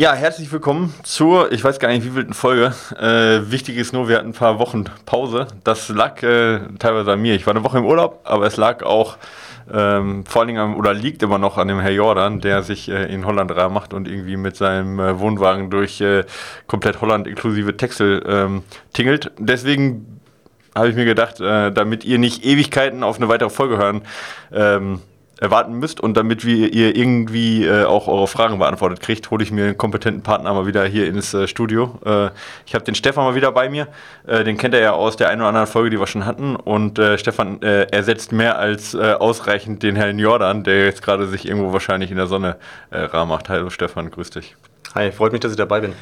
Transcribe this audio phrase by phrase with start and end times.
[0.00, 2.72] Ja, herzlich willkommen zur, ich weiß gar nicht, wie wievielten Folge.
[2.98, 5.46] Äh, wichtig ist nur, wir hatten ein paar Wochen Pause.
[5.62, 7.34] Das lag äh, teilweise an mir.
[7.34, 9.18] Ich war eine Woche im Urlaub, aber es lag auch
[9.70, 12.88] ähm, vor allen Dingen am, oder liegt immer noch an dem Herr Jordan, der sich
[12.88, 16.24] äh, in Holland rar macht und irgendwie mit seinem äh, Wohnwagen durch äh,
[16.66, 18.62] komplett Holland inklusive Texel ähm,
[18.94, 19.30] tingelt.
[19.38, 20.18] Deswegen
[20.74, 24.00] habe ich mir gedacht, äh, damit ihr nicht Ewigkeiten auf eine weitere Folge hören,
[24.50, 25.02] ähm,
[25.40, 29.50] erwarten müsst und damit wir, ihr irgendwie äh, auch eure Fragen beantwortet kriegt, hole ich
[29.50, 31.98] mir einen kompetenten Partner mal wieder hier ins äh, Studio.
[32.04, 32.28] Äh,
[32.66, 33.88] ich habe den Stefan mal wieder bei mir.
[34.26, 36.56] Äh, den kennt er ja aus der einen oder anderen Folge, die wir schon hatten.
[36.56, 41.46] Und äh, Stefan äh, ersetzt mehr als ausreichend den Herrn Jordan, der jetzt gerade sich
[41.46, 42.56] irgendwo wahrscheinlich in der Sonne
[42.90, 43.48] rar macht.
[43.48, 44.56] Hallo Stefan, grüß dich.
[44.94, 45.94] Hi, freut mich, dass ich dabei bin.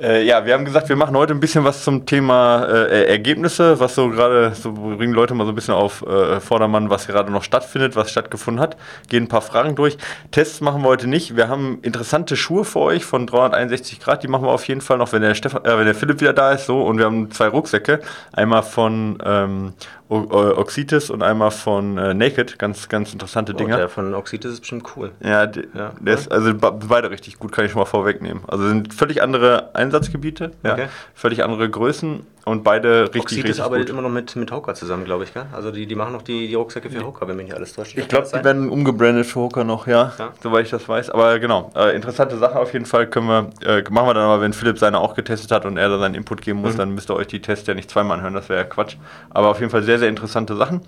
[0.00, 3.80] Äh, ja, wir haben gesagt, wir machen heute ein bisschen was zum Thema äh, Ergebnisse,
[3.80, 7.30] was so gerade, so bringen Leute mal so ein bisschen auf äh, Vordermann, was gerade
[7.30, 8.78] noch stattfindet, was stattgefunden hat.
[9.10, 9.98] Gehen ein paar Fragen durch.
[10.30, 11.36] Tests machen wir heute nicht.
[11.36, 14.96] Wir haben interessante Schuhe für euch von 361 Grad, die machen wir auf jeden Fall
[14.96, 16.64] noch, wenn der, Stefan, äh, wenn der Philipp wieder da ist.
[16.64, 18.00] So, und wir haben zwei Rucksäcke.
[18.32, 19.74] Einmal von ähm,
[20.10, 22.58] Oxitis und einmal von äh, Naked.
[22.58, 23.76] Ganz, ganz interessante Dinger.
[23.76, 25.12] Oh, der von Oxitis ist bestimmt cool.
[25.22, 28.42] Ja, die, ja der ist also beide richtig gut, kann ich schon mal vorwegnehmen.
[28.48, 30.88] Also sind völlig andere Einsatzgebiete, ja, okay.
[31.14, 33.92] völlig andere Größen und beide richtig, Oxitis richtig arbeitet gut.
[33.92, 35.34] immer noch mit, mit Hoka zusammen, glaube ich.
[35.34, 35.46] Gell?
[35.52, 37.96] Also die, die machen noch die, die Rucksäcke für Hoka, wenn mich nicht alles täuscht.
[37.96, 41.10] Ich glaube, die werden umgebrandet für Hoka noch, ja, ja, soweit ich das weiß.
[41.10, 43.06] Aber genau, äh, interessante Sache auf jeden Fall.
[43.08, 45.88] Können wir, äh, machen wir dann aber, wenn Philipp seine auch getestet hat und er
[45.88, 46.78] da seinen Input geben muss, mhm.
[46.78, 48.96] dann müsst ihr euch die Tests ja nicht zweimal anhören, das wäre ja Quatsch.
[49.30, 50.80] Aber auf jeden Fall sehr, sehr interessante Sachen.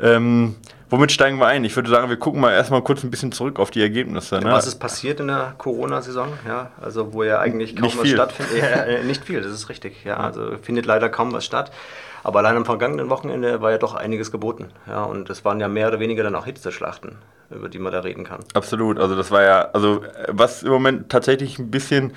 [0.00, 0.56] Ähm,
[0.90, 1.64] womit steigen wir ein?
[1.64, 4.38] Ich würde sagen, wir gucken mal erstmal kurz ein bisschen zurück auf die Ergebnisse.
[4.40, 4.50] Ne?
[4.50, 6.28] Was ist passiert in der Corona-Saison?
[6.46, 8.14] Ja, also wo ja eigentlich kaum nicht was viel.
[8.14, 8.62] stattfindet.
[8.62, 10.04] Äh, nicht viel, das ist richtig.
[10.04, 11.70] Ja, also findet leider kaum was statt.
[12.24, 14.66] Aber allein am vergangenen Wochenende war ja doch einiges geboten.
[14.86, 17.16] Ja, und es waren ja mehr oder weniger dann auch Hitzeschlachten,
[17.50, 18.40] über die man da reden kann.
[18.54, 18.98] Absolut.
[18.98, 22.12] Also das war ja, also was im Moment tatsächlich ein bisschen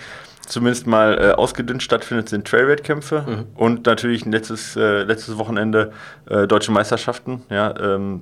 [0.47, 3.45] zumindest mal äh, ausgedünnt stattfindet, sind Trail-Wettkämpfe mhm.
[3.55, 5.91] und natürlich letztes, äh, letztes Wochenende
[6.29, 7.43] äh, deutsche Meisterschaften.
[7.49, 8.21] Ja, ähm,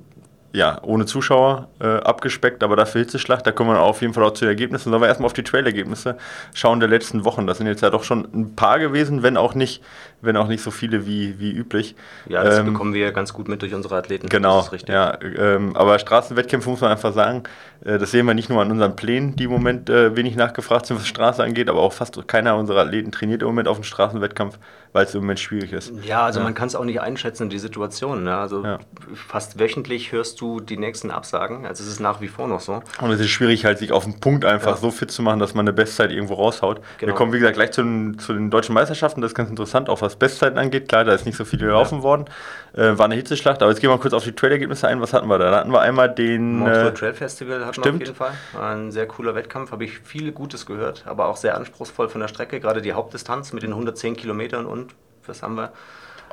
[0.52, 3.46] ja, ohne Zuschauer äh, abgespeckt, aber dafür Hitzeschlacht.
[3.46, 4.90] Da kommen wir auf jeden Fall auch zu Ergebnissen.
[4.90, 6.18] Sollen wir erstmal auf die Trail-Ergebnisse
[6.54, 7.46] schauen der letzten Wochen.
[7.46, 9.84] Das sind jetzt ja doch schon ein paar gewesen, wenn auch nicht,
[10.22, 11.96] wenn auch nicht so viele wie, wie üblich.
[12.28, 14.30] Ja, das ähm, bekommen wir ganz gut mit durch unsere Athleten.
[14.30, 14.94] Genau, das ist richtig.
[14.94, 17.44] Ja, ähm, aber Straßenwettkämpfe muss man einfach sagen,
[17.86, 20.86] äh, das sehen wir nicht nur an unseren Plänen, die im Moment äh, wenig nachgefragt
[20.86, 23.84] sind, was Straße angeht, aber auch fast keiner unserer Athleten trainiert im Moment auf dem
[23.84, 24.60] Straßenwettkampf
[24.94, 25.92] weil es im Moment schwierig ist.
[26.04, 26.44] Ja, also ja.
[26.44, 28.24] man kann es auch nicht einschätzen, die Situation.
[28.24, 28.36] Ne?
[28.36, 28.80] Also ja.
[29.14, 31.66] fast wöchentlich hörst du die nächsten Absagen.
[31.66, 32.82] Also es ist nach wie vor noch so.
[33.02, 34.78] Und es ist schwierig, halt sich auf den Punkt einfach ja.
[34.78, 36.82] so fit zu machen, dass man eine Bestzeit irgendwo raushaut.
[36.98, 37.12] Genau.
[37.12, 39.22] Wir kommen, wie gesagt, gleich zu den, zu den deutschen Meisterschaften.
[39.22, 40.90] Das ist ganz interessant, auch was Bestzeiten angeht.
[40.90, 42.26] Klar, da ist nicht so viel gelaufen worden.
[42.74, 43.62] Äh, war eine Hitzeschlacht.
[43.62, 45.02] Aber jetzt gehen wir kurz auf die Trailergebnisse ein.
[45.02, 45.52] Was hatten wir da?
[45.52, 46.60] Da hatten wir einmal den...
[46.60, 48.32] Montreux äh, Trail Festival hatten wir auf jeden Fall.
[48.54, 49.72] War ein sehr cooler Wettkampf.
[49.72, 51.04] Habe ich viel Gutes gehört.
[51.06, 52.60] Aber auch sehr anspruchsvoll von der Strecke.
[52.60, 54.94] Gerade die Hauptdistanz mit den 110 Kilometern und
[55.26, 55.72] was haben wir?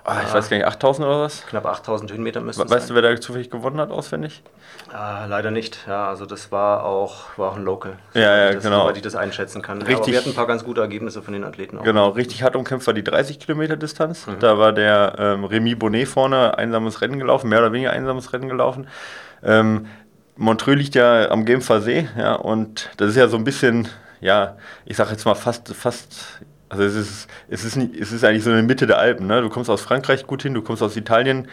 [0.09, 1.45] Ah, ich weiß gar nicht, 8000 oder was?
[1.47, 2.97] Knapp 8000 Höhenmeter müssen es Weißt sein.
[2.97, 4.41] du, wer da zufällig gewonnen hat, auswendig?
[4.95, 5.81] Äh, leider nicht.
[5.89, 7.95] Ja, also das war auch, war auch ein Local.
[8.15, 8.87] So, ja, ja, das, genau.
[8.87, 9.79] Weil ich das einschätzen kann.
[9.83, 11.83] Richtig, Aber wir hatten ein paar ganz gute Ergebnisse von den Athleten auch.
[11.83, 14.29] Genau, richtig hart umkämpft war die 30 Kilometer Distanz.
[14.29, 14.39] Mhm.
[14.39, 18.49] Da war der ähm, Remy Bonnet vorne einsames Rennen gelaufen, mehr oder weniger einsames Rennen
[18.49, 18.87] gelaufen.
[19.43, 19.87] Ähm,
[20.37, 23.89] Montreux liegt ja am Genfer See, ja, und das ist ja so ein bisschen,
[24.21, 28.25] ja, ich sag jetzt mal fast, fast also es ist, es ist, nicht, es ist
[28.25, 29.27] eigentlich so in der Mitte der Alpen.
[29.27, 29.41] Ne?
[29.41, 31.49] Du kommst aus Frankreich gut hin, du kommst aus Italien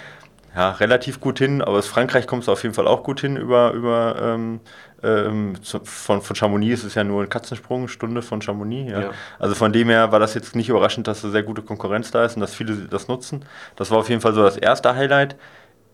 [0.56, 3.38] ja, relativ gut hin, aber aus Frankreich kommst du auf jeden Fall auch gut hin
[3.38, 4.60] über, über ähm,
[5.04, 8.92] ähm, von, von Chamonix ist es ja nur ein Katzensprung, eine Stunde von Chamonix.
[8.92, 9.02] Ja.
[9.02, 9.12] ja.
[9.40, 12.24] Also von dem her war das jetzt nicht überraschend, dass da sehr gute Konkurrenz da
[12.24, 13.46] ist und dass viele das nutzen.
[13.76, 15.36] Das war auf jeden Fall so das erste Highlight.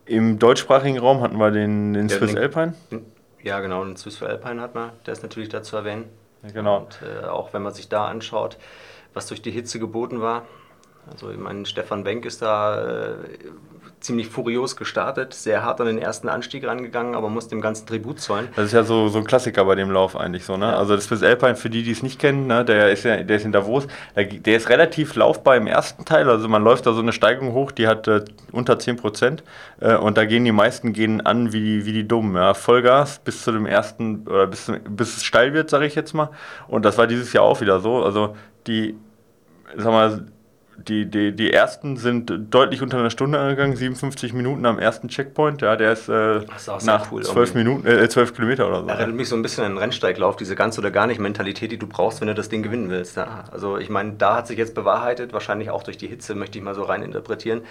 [0.05, 2.73] Im deutschsprachigen Raum hatten wir den, den Swiss den, Alpine.
[3.41, 6.05] Ja, genau, den Swiss Alpine hat man, der ist natürlich da zu erwähnen.
[6.53, 6.79] Genau.
[6.79, 8.57] Und äh, auch wenn man sich da anschaut,
[9.13, 10.45] was durch die Hitze geboten war.
[11.11, 13.15] Also ich meine, Stefan Wenk ist da äh,
[13.99, 18.19] ziemlich furios gestartet, sehr hart an den ersten Anstieg rangegangen, aber muss dem ganzen Tribut
[18.19, 18.47] zollen.
[18.55, 20.67] Das ist ja so, so ein Klassiker bei dem Lauf eigentlich so, ne?
[20.67, 20.77] Ja.
[20.77, 23.35] Also das Swiss Alpine, für die, die es nicht kennen, ne, der ist ja, der
[23.35, 26.93] ist in Davos, der, der, ist relativ laufbar im ersten Teil, also man läuft da
[26.93, 29.43] so eine Steigung hoch, die hat äh, unter 10 Prozent
[29.81, 32.53] äh, und da gehen die meisten gehen an wie, wie die Dummen, ja?
[32.53, 36.29] Vollgas bis zu dem ersten, oder bis, bis es steil wird, sage ich jetzt mal
[36.67, 38.35] und das war dieses Jahr auch wieder so, also
[38.67, 38.95] die,
[39.77, 40.25] sag mal,
[40.87, 45.61] die, die, die ersten sind deutlich unter einer Stunde angegangen, 57 Minuten am ersten Checkpoint.
[45.61, 48.87] Ja, der ist, äh, ist nach cool, 12 Minuten, äh, 12 Kilometer oder so.
[48.87, 51.77] Erinnert mich so ein bisschen an den Rennsteiglauf, diese ganz oder gar nicht Mentalität, die
[51.77, 53.17] du brauchst, wenn du das Ding gewinnen willst.
[53.17, 53.45] Ja?
[53.51, 56.63] Also ich meine, da hat sich jetzt bewahrheitet, wahrscheinlich auch durch die Hitze, möchte ich
[56.63, 57.61] mal so rein interpretieren,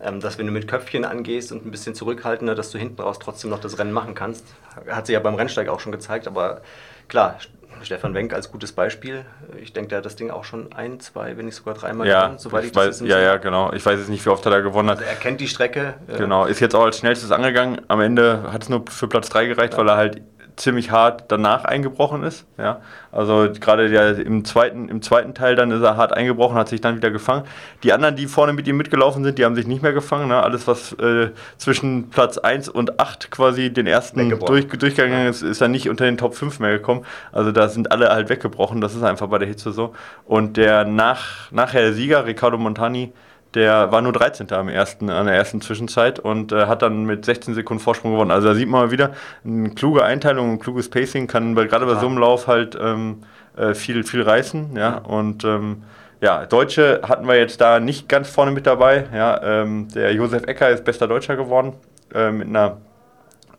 [0.00, 3.18] ähm, dass wenn du mit Köpfchen angehst und ein bisschen zurückhaltender, dass du hinten raus
[3.18, 4.44] trotzdem noch das Rennen machen kannst.
[4.88, 6.62] Hat sich ja beim Rennsteig auch schon gezeigt, aber
[7.08, 7.38] klar,
[7.84, 9.24] Stefan Wenk als gutes Beispiel.
[9.60, 12.22] Ich denke, der hat das Ding auch schon ein, zwei, wenn nicht sogar dreimal ja,
[12.22, 13.72] gewonnen, soweit ich, ich weiß, Ja, ja, genau.
[13.72, 14.98] Ich weiß jetzt nicht, wie oft er da gewonnen hat.
[14.98, 15.94] Also er kennt die Strecke.
[16.06, 17.80] Genau, ist jetzt auch als schnellstes angegangen.
[17.88, 19.78] Am Ende hat es nur für Platz 3 gereicht, ja.
[19.78, 20.22] weil er halt
[20.58, 22.46] ziemlich hart danach eingebrochen ist.
[22.58, 22.80] Ja?
[23.12, 26.80] Also gerade der, im, zweiten, im zweiten Teil dann ist er hart eingebrochen, hat sich
[26.80, 27.44] dann wieder gefangen.
[27.82, 30.28] Die anderen, die vorne mit ihm mitgelaufen sind, die haben sich nicht mehr gefangen.
[30.28, 30.42] Ne?
[30.42, 35.60] Alles, was äh, zwischen Platz 1 und 8 quasi den ersten durch, durchgegangen ist, ist
[35.60, 37.04] dann nicht unter den Top 5 mehr gekommen.
[37.32, 38.80] Also da sind alle halt weggebrochen.
[38.80, 39.94] Das ist einfach bei der Hitze so.
[40.24, 43.12] Und der nach, nachher der Sieger, Riccardo Montani,
[43.54, 44.52] der war nur 13.
[44.52, 48.30] Am ersten, an der ersten Zwischenzeit und äh, hat dann mit 16 Sekunden Vorsprung gewonnen.
[48.30, 49.12] Also da sieht man mal wieder,
[49.44, 53.22] eine kluge Einteilung, ein kluges Pacing kann bei, gerade bei so einem Lauf halt ähm,
[53.56, 54.76] äh, viel, viel reißen.
[54.76, 54.98] Ja?
[54.98, 55.82] Und ähm,
[56.20, 59.06] ja, Deutsche hatten wir jetzt da nicht ganz vorne mit dabei.
[59.14, 59.42] Ja?
[59.42, 61.72] Ähm, der Josef Ecker ist bester Deutscher geworden
[62.14, 62.78] äh, mit einer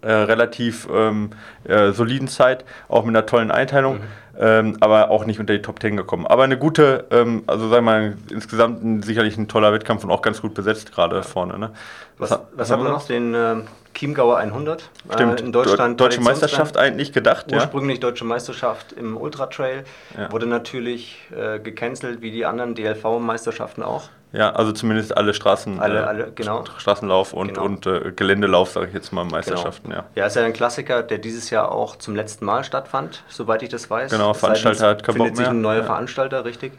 [0.01, 1.31] äh, relativ ähm,
[1.63, 3.95] äh, soliden Zeit, auch mit einer tollen Einteilung.
[3.95, 6.25] Mhm ähm, aber auch nicht unter die Top 10 gekommen.
[6.25, 10.11] Aber eine gute, ähm, also sagen wir mal, insgesamt ein, sicherlich ein toller Wettkampf und
[10.11, 11.59] auch ganz gut besetzt gerade vorne.
[11.59, 11.71] Ne?
[12.17, 13.05] Was, was, was haben wir noch?
[13.05, 13.55] Den äh,
[13.93, 14.89] Chiemgauer 100.
[15.13, 15.99] Stimmt, äh, in Deutschland.
[15.99, 17.51] Deutsche Meisterschaft eigentlich gedacht.
[17.51, 18.01] Ursprünglich ja.
[18.01, 19.83] Deutsche Meisterschaft im Ultra-Trail.
[20.17, 20.31] Ja.
[20.31, 24.09] Wurde natürlich äh, gecancelt, wie die anderen DLV-Meisterschaften auch.
[24.31, 26.63] Ja, also zumindest alle Straßen, alle, äh, alle, genau.
[26.77, 27.63] Straßenlauf und, genau.
[27.63, 29.89] und äh, Geländelauf, sage ich jetzt mal, Meisterschaften.
[29.89, 30.01] Genau.
[30.01, 30.21] Ja.
[30.21, 33.69] ja, ist ja ein Klassiker, der dieses Jahr auch zum letzten Mal stattfand, soweit ich
[33.69, 34.11] das weiß.
[34.11, 35.83] Genau, Veranstalter hat keinen findet sich ein neuer ja.
[35.83, 36.73] Veranstalter, richtig.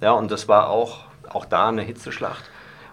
[0.00, 2.44] Ja, und das war auch, auch da eine Hitzeschlacht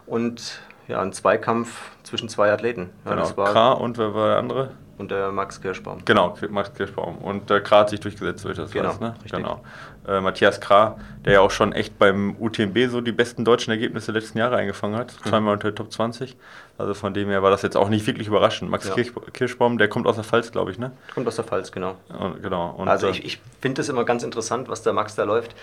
[0.07, 2.89] und ja, ein Zweikampf zwischen zwei Athleten.
[3.05, 4.71] Ja, genau, K und wer war der andere?
[4.97, 5.99] Und der Max Kirschbaum.
[6.05, 7.17] Genau, Max Kirschbaum.
[7.17, 9.15] Und der Krah hat sich durchgesetzt, durch das genau, weiß, ne?
[9.31, 9.61] Genau.
[10.07, 14.11] Äh, Matthias Krah, der ja auch schon echt beim UTMB so die besten deutschen Ergebnisse
[14.11, 15.13] der letzten Jahre eingefangen hat.
[15.23, 15.29] Mhm.
[15.29, 16.35] Zweimal unter der Top 20.
[16.77, 18.71] Also von dem her war das jetzt auch nicht wirklich überraschend.
[18.71, 18.95] Max ja.
[19.33, 20.91] Kirschbaum, der kommt aus der Pfalz, glaube ich, ne?
[21.13, 21.95] Kommt aus der Pfalz, genau.
[22.09, 22.73] Und, genau.
[22.77, 25.55] Und, also ich, ich finde es immer ganz interessant, was der Max da läuft.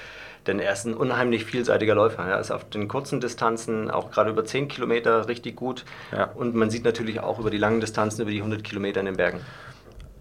[0.47, 2.25] Denn er ist ein unheimlich vielseitiger Läufer.
[2.25, 5.85] Er ist auf den kurzen Distanzen, auch gerade über 10 Kilometer, richtig gut.
[6.13, 6.31] Ja.
[6.35, 9.17] Und man sieht natürlich auch über die langen Distanzen, über die 100 Kilometer in den
[9.17, 9.41] Bergen.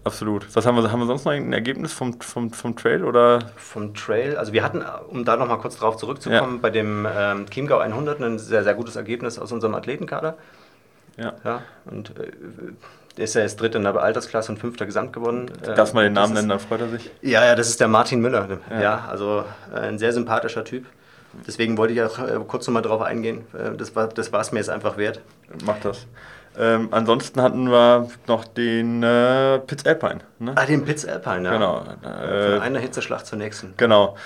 [0.04, 0.46] Absolut.
[0.54, 3.04] Was haben wir, haben wir sonst noch ein Ergebnis vom, vom, vom Trail?
[3.04, 3.50] Oder?
[3.56, 6.60] Vom Trail, also wir hatten, um da nochmal kurz drauf zurückzukommen, ja.
[6.60, 10.36] bei dem ähm, Chiemgau 100 ein sehr, sehr gutes Ergebnis aus unserem Athletenkader.
[11.16, 11.34] Ja.
[11.44, 12.30] ja und äh,
[13.16, 15.50] der ist ja jetzt Dritter in der Altersklasse und Fünfter Gesamt gewonnen.
[15.62, 17.10] Darf man den Namen nennen, dann freut er sich.
[17.20, 18.60] Ja, ja, das ist der Martin Müller.
[18.70, 19.44] Ja, ja also
[19.74, 20.86] äh, ein sehr sympathischer Typ.
[21.46, 23.44] Deswegen wollte ich auch äh, kurz nochmal drauf eingehen.
[23.52, 25.20] Äh, das war es mir jetzt einfach wert.
[25.64, 26.06] Macht das.
[26.58, 30.18] Ähm, ansonsten hatten wir noch den äh, Pitts Alpine.
[30.40, 30.52] Ne?
[30.56, 31.52] Ah, den Pitts Alpine, ja.
[31.52, 31.84] Genau.
[32.02, 33.74] Äh, Von einer Hitzeschlacht zur nächsten.
[33.76, 34.16] Genau.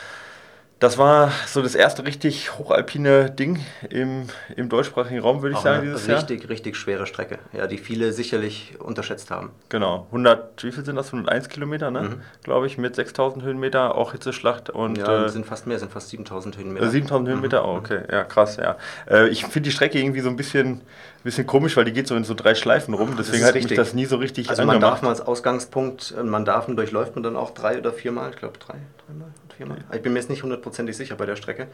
[0.83, 4.27] Das war so das erste richtig hochalpine Ding im,
[4.57, 6.51] im deutschsprachigen Raum, würde ich Auch sagen, dieses richtig, Jahr.
[6.51, 9.51] Richtig, schwere Strecke, ja, die viele sicherlich unterschätzt haben.
[9.69, 11.13] Genau, 100, wie viel sind das?
[11.13, 12.01] 101 Kilometer, ne?
[12.01, 12.21] Mhm.
[12.43, 14.71] glaube ich, mit 6000 Höhenmeter, auch Hitzeschlacht.
[14.71, 16.91] Und, ja, äh, sind fast mehr, sind fast 7000 Höhenmeter.
[16.91, 17.69] 7000 Höhenmeter, mhm.
[17.69, 18.77] oh, okay, ja, krass, ja.
[19.09, 20.81] Äh, ich finde die Strecke irgendwie so ein bisschen
[21.23, 23.15] bisschen komisch, weil die geht so in so drei Schleifen rum.
[23.17, 26.45] Deswegen hat mich das nie so richtig Also man darf mal als Ausgangspunkt, äh, man
[26.45, 29.29] darf und durchläuft man dann auch drei oder viermal, ich glaube drei, dreimal,
[29.61, 29.71] Okay.
[29.93, 31.69] Ich bin mir jetzt nicht hundertprozentig sicher bei der Strecke.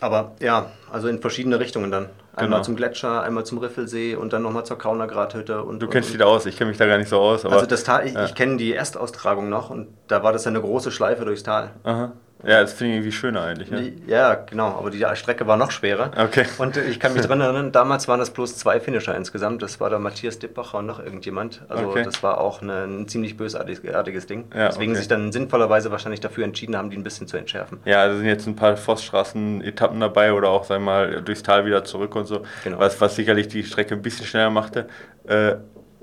[0.00, 2.08] Aber ja, also in verschiedene Richtungen dann.
[2.34, 2.62] Einmal genau.
[2.62, 5.64] zum Gletscher, einmal zum Riffelsee und dann nochmal zur Kaunergrathütte.
[5.64, 7.44] Und, du kennst und, die da aus, ich kenne mich da gar nicht so aus.
[7.44, 8.24] also das Tal, ich, ja.
[8.24, 11.70] ich kenne die Erstaustragung noch und da war das ja eine große Schleife durchs Tal.
[11.82, 12.12] Aha.
[12.44, 13.68] Ja, das finde ich irgendwie schöner eigentlich.
[13.70, 13.80] Ja?
[14.06, 16.12] ja, genau, aber die Strecke war noch schwerer.
[16.16, 16.46] Okay.
[16.58, 19.60] Und ich kann mich daran erinnern, damals waren es bloß zwei Finisher insgesamt.
[19.62, 21.62] Das war der Matthias Dippacher und noch irgendjemand.
[21.68, 22.04] Also okay.
[22.04, 24.44] das war auch eine, ein ziemlich bösartiges Ding.
[24.54, 25.00] Ja, Deswegen okay.
[25.00, 27.80] sich dann sinnvollerweise wahrscheinlich dafür entschieden haben, die ein bisschen zu entschärfen.
[27.84, 31.66] Ja, also sind jetzt ein paar Forststraßen-Etappen dabei oder auch, sagen wir mal, durchs Tal
[31.66, 32.42] wieder zurück und so.
[32.62, 32.78] Genau.
[32.78, 34.86] Was, was sicherlich die Strecke ein bisschen schneller machte.
[35.26, 35.56] Äh,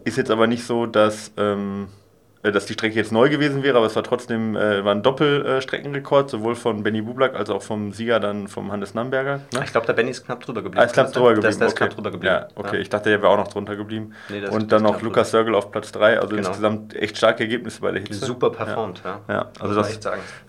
[0.03, 1.31] ist jetzt aber nicht so, dass...
[1.37, 2.04] Ähm, äh,
[2.51, 6.29] dass die Strecke jetzt neu gewesen wäre, aber es war trotzdem äh, war ein Doppelstreckenrekord,
[6.29, 9.41] sowohl von Benny Bublak als auch vom Sieger dann vom Hannes Namberger.
[9.53, 9.61] Ne?
[9.63, 10.81] Ich glaube, der Benny ist knapp drüber geblieben.
[10.81, 11.57] Ah, ist knapp drüber geblieben.
[11.59, 12.33] Der, ist knapp drüber geblieben.
[12.33, 12.75] Ja, okay.
[12.75, 12.81] Ja.
[12.81, 14.13] Ich dachte, der wäre auch noch drunter geblieben.
[14.29, 16.19] Nee, und dann noch Lukas Sörgel auf Platz 3.
[16.19, 16.47] Also genau.
[16.47, 18.25] insgesamt echt starke Ergebnisse bei der Hitze.
[18.25, 19.21] Super performt, ja.
[19.27, 19.51] ja.
[19.59, 19.99] also das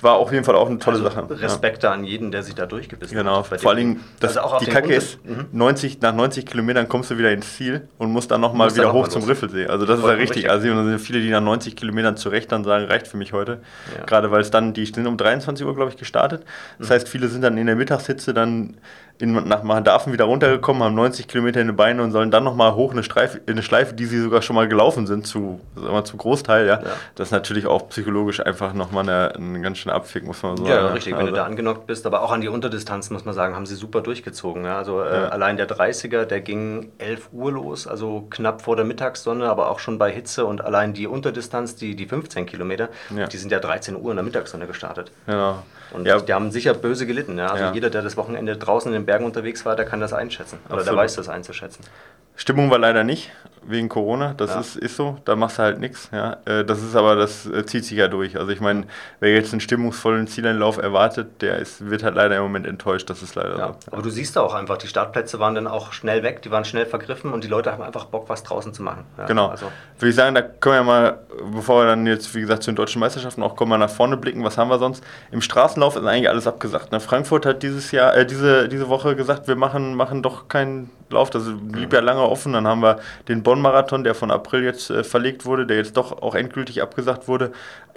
[0.00, 1.40] war auf jeden Fall auch eine tolle also Sache.
[1.42, 3.38] Respekt da an jeden, der sich da durchgebissen genau.
[3.38, 3.50] hat.
[3.50, 5.46] Genau, vor allem, das, also die Kacke ist, mhm.
[5.52, 9.08] 90, nach 90 Kilometern kommst du wieder ins Ziel und musst dann nochmal wieder hoch
[9.08, 9.66] zum Riffelsee.
[9.66, 10.50] Also das ist ja richtig.
[10.50, 11.85] Also da sind viele, die nach 90 Kilometern
[12.16, 13.60] zurecht dann sagen, reicht für mich heute.
[13.96, 14.04] Ja.
[14.04, 16.44] Gerade weil es dann, die sind um 23 Uhr, glaube ich, gestartet.
[16.78, 16.92] Das mhm.
[16.94, 18.74] heißt, viele sind dann in der Mittagshitze dann
[19.18, 22.74] in, nach Mahdafen wieder runtergekommen, haben 90 Kilometer in den Beinen und sollen dann nochmal
[22.74, 26.04] hoch eine, Streife, eine Schleife, die sie sogar schon mal gelaufen sind, zu, sagen wir,
[26.04, 26.66] zum Großteil.
[26.66, 26.80] Ja.
[26.82, 26.90] ja.
[27.14, 30.68] Das ist natürlich auch psychologisch einfach nochmal eine, eine ganz schöne Abfick, muss man sagen.
[30.68, 32.06] Ja, richtig, also, wenn du also da angenockt bist.
[32.06, 34.64] Aber auch an die Unterdistanz, muss man sagen, haben sie super durchgezogen.
[34.64, 34.78] Ja.
[34.78, 35.28] Also äh, ja.
[35.28, 39.78] allein der 30er, der ging 11 Uhr los, also knapp vor der Mittagssonne, aber auch
[39.78, 40.44] schon bei Hitze.
[40.44, 44.24] Und allein die Unterdistanz, die, die 15 Kilometer, die sind ja 13 Uhr in der
[44.24, 45.10] Mittagssonne gestartet.
[45.26, 45.62] Ja.
[45.92, 46.20] Und ja.
[46.20, 47.38] die haben sicher böse gelitten.
[47.38, 47.48] Ja?
[47.48, 47.72] Also ja.
[47.72, 50.58] jeder, der das Wochenende draußen in den Bergen unterwegs war, der kann das einschätzen.
[50.66, 50.86] Oder Absolut.
[50.86, 51.84] der weiß das einzuschätzen.
[52.34, 53.30] Stimmung war leider nicht
[53.68, 54.34] wegen Corona.
[54.34, 54.60] Das ja.
[54.60, 56.08] ist, ist so, da machst du halt nichts.
[56.12, 56.36] Ja.
[56.44, 58.38] Äh, das ist aber, das äh, zieht sich ja durch.
[58.38, 58.84] Also ich meine,
[59.20, 63.08] wer jetzt einen stimmungsvollen Zieleinlauf erwartet, der ist, wird halt leider im Moment enttäuscht.
[63.10, 63.76] Das ist leider ja.
[63.84, 63.92] so.
[63.92, 66.86] Aber du siehst auch einfach, die Startplätze waren dann auch schnell weg, die waren schnell
[66.86, 69.04] vergriffen und die Leute haben einfach Bock, was draußen zu machen.
[69.18, 69.48] Ja, genau.
[69.48, 69.66] Also.
[69.98, 71.18] Würde ich sagen, da können wir mal,
[71.52, 74.16] bevor wir dann jetzt, wie gesagt, zu den deutschen Meisterschaften auch kommen, mal nach vorne
[74.16, 74.44] blicken.
[74.44, 75.02] Was haben wir sonst?
[75.30, 76.92] Im Straßenlauf ist eigentlich alles abgesagt.
[76.92, 77.00] Ne?
[77.00, 81.30] Frankfurt hat dieses Jahr, äh, diese, diese Woche gesagt, wir machen, machen doch keinen Lauf.
[81.30, 82.52] Das blieb ja lange offen.
[82.52, 82.98] Dann haben wir
[83.28, 87.28] den Bonn-Marathon, der von April jetzt äh, verlegt wurde, der jetzt doch auch endgültig abgesagt
[87.28, 87.52] wurde.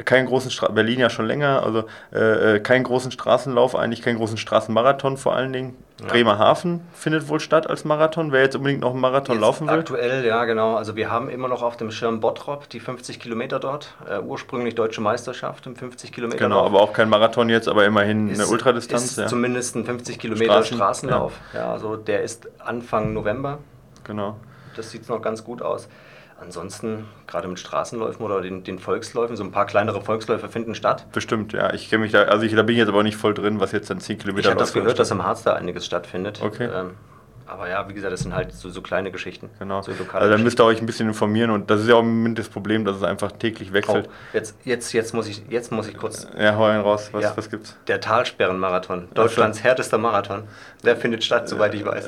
[0.05, 4.17] Keinen großen Stra Berlin ja schon länger, also äh, äh, keinen großen Straßenlauf, eigentlich keinen
[4.17, 5.75] großen Straßenmarathon vor allen Dingen.
[5.99, 6.07] Ja.
[6.07, 8.31] Bremerhaven findet wohl statt als Marathon.
[8.31, 9.79] Wer jetzt unbedingt noch einen Marathon jetzt laufen will?
[9.79, 10.75] Aktuell, ja, genau.
[10.75, 13.95] Also wir haben immer noch auf dem Schirm Bottrop die 50 Kilometer dort.
[14.09, 16.39] Äh, ursprünglich deutsche Meisterschaft im 50 Kilometer.
[16.39, 19.05] Genau, aber auch kein Marathon jetzt, aber immerhin ist, eine Ultradistanz.
[19.05, 19.27] Ist ja.
[19.27, 21.33] Zumindest ein 50 Kilometer Straßen, Straßenlauf.
[21.53, 21.59] Ja.
[21.59, 21.71] ja.
[21.73, 23.59] also der ist Anfang November.
[24.03, 24.37] Genau.
[24.75, 25.89] Das sieht noch ganz gut aus.
[26.41, 31.05] Ansonsten, gerade mit Straßenläufen oder den, den, Volksläufen, so ein paar kleinere Volksläufe finden statt.
[31.11, 31.73] Bestimmt, ja.
[31.73, 33.71] Ich kenne mich da, also ich, da bin ich jetzt aber nicht voll drin, was
[33.71, 36.41] jetzt dann 10 Kilometer Ich habe das gehört, dass im Harz da einiges stattfindet.
[36.41, 36.69] Okay.
[36.73, 36.91] Ähm,
[37.49, 39.49] aber ja, wie gesagt, das sind halt so, so kleine Geschichten.
[39.59, 39.81] Genau.
[39.81, 42.17] So also dann müsst ihr euch ein bisschen informieren und das ist ja auch im
[42.17, 44.07] Moment das Problem, dass es einfach täglich wechselt.
[44.07, 46.27] Oh, jetzt, jetzt, jetzt, muss ich, jetzt muss ich kurz.
[46.37, 47.09] Ja, hau einen raus.
[47.11, 47.75] Was, ja, was gibt's?
[47.87, 49.09] Der Talsperrenmarathon.
[49.13, 50.43] Deutschlands härtester Marathon.
[50.83, 52.07] Der findet statt, soweit ich weiß.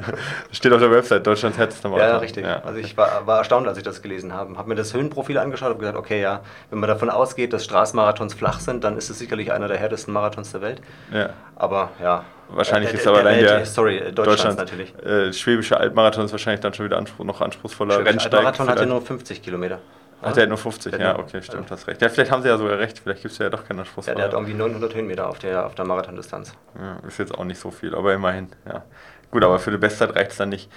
[0.52, 2.10] Steht auf der Website, Deutschlands härtester Marathon.
[2.10, 2.44] Ja, richtig.
[2.44, 2.62] Ja.
[2.62, 4.56] Also ich war, war erstaunt, als ich das gelesen habe.
[4.56, 8.34] Habe mir das Höhenprofil angeschaut und gesagt, okay, ja, wenn man davon ausgeht, dass Straßenmarathons
[8.34, 10.82] flach sind, dann ist es sicherlich einer der härtesten Marathons der Welt.
[11.12, 11.30] Ja.
[11.56, 12.24] Aber ja,
[12.54, 14.94] Wahrscheinlich äh, ist aber allein der, der sorry, äh, Deutschland natürlich.
[15.04, 17.94] Äh, schwäbische Altmarathon ist wahrscheinlich dann schon wieder anspruch, noch anspruchsvoller.
[17.94, 19.78] Schwäbische Rennsteig Altmarathon hat ja nur 50 Kilometer.
[20.22, 20.96] Hat er nur 50?
[20.98, 22.00] Ja, okay, stimmt, hast recht.
[22.00, 24.06] Ja, vielleicht haben sie ja sogar recht, vielleicht gibt es ja doch keinen Anspruch.
[24.06, 26.52] Ja, der hat irgendwie 900 Höhenmeter auf der, auf der Marathondistanz.
[26.78, 28.84] Ja, ist jetzt auch nicht so viel, aber immerhin, ja.
[29.32, 30.70] Gut, aber für die Bestzeit reicht es dann nicht.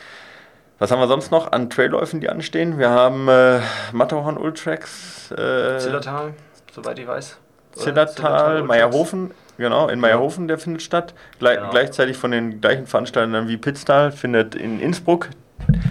[0.80, 2.80] Was haben wir sonst noch an Trailläufen, die anstehen?
[2.80, 3.60] Wir haben äh,
[3.94, 5.32] Matterhorn Ultrax.
[5.32, 6.34] Äh, Zillertal,
[6.72, 7.38] soweit ich weiß.
[7.74, 11.14] Zillertal, Meierhofen, genau, in Meierhofen, der findet statt.
[11.40, 11.70] Gle genau.
[11.70, 15.30] Gleichzeitig von den gleichen Veranstaltern wie Pitztal findet in Innsbruck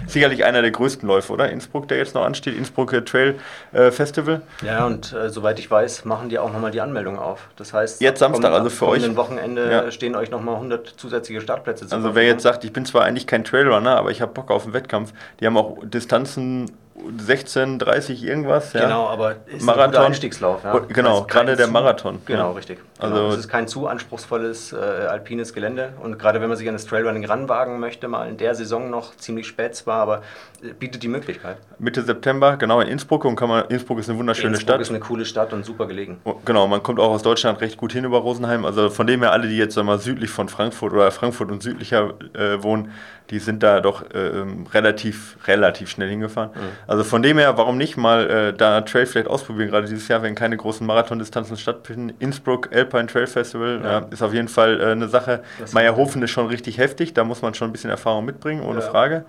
[0.07, 1.49] sicherlich einer der größten Läufe, oder?
[1.49, 3.35] Innsbruck, der jetzt noch ansteht, Innsbruck Trail
[3.73, 4.41] äh, Festival.
[4.63, 7.49] Ja, und äh, soweit ich weiß, machen die auch nochmal die Anmeldung auf.
[7.55, 9.05] Das heißt, jetzt Samstag, also für euch.
[9.05, 9.91] Am Wochenende ja.
[9.91, 13.27] stehen euch nochmal 100 zusätzliche Startplätze zu Also wer jetzt sagt, ich bin zwar eigentlich
[13.27, 16.71] kein Trailrunner, aber ich habe Bock auf einen Wettkampf, die haben auch Distanzen
[17.17, 18.71] 16, 30 irgendwas.
[18.73, 18.83] Ja.
[18.83, 19.95] Genau, aber ist Marathon.
[19.95, 20.63] ein Einstiegslauf.
[20.63, 20.79] Ja.
[20.79, 22.21] Genau, gerade der Marathon.
[22.25, 22.79] Genau, richtig.
[22.99, 23.15] Genau.
[23.15, 26.73] Also es ist kein zu anspruchsvolles äh, alpines Gelände und gerade wenn man sich an
[26.75, 30.21] das Trailrunning ranwagen möchte, mal in der Saison noch ziemlich spät zwar, aber
[30.63, 31.57] äh, bietet die Möglichkeit.
[31.79, 34.81] Mitte September, genau in Innsbruck und kann man Innsbruck ist eine wunderschöne Innsbruck Stadt.
[34.81, 36.21] ist eine coole Stadt und super gelegen.
[36.23, 38.63] Oh, genau, man kommt auch aus Deutschland recht gut hin über Rosenheim.
[38.63, 42.13] Also von dem her alle, die jetzt mal südlich von Frankfurt oder Frankfurt und südlicher
[42.33, 42.91] äh, wohnen,
[43.29, 46.51] die sind da doch äh, ähm, relativ, relativ schnell hingefahren.
[46.53, 46.59] Mhm.
[46.87, 50.21] Also von dem her, warum nicht mal äh, da Trail vielleicht ausprobieren, gerade dieses Jahr,
[50.21, 52.13] wenn keine großen Marathondistanzen stattfinden.
[52.19, 53.91] Innsbruck Alpine Trail Festival ja.
[53.91, 55.41] Ja, ist auf jeden Fall äh, eine Sache.
[55.71, 58.85] Meierhofen ist schon richtig heftig, da muss man schon ein bisschen Erfahrung mitbringen, ohne ja.
[58.85, 59.25] Frage.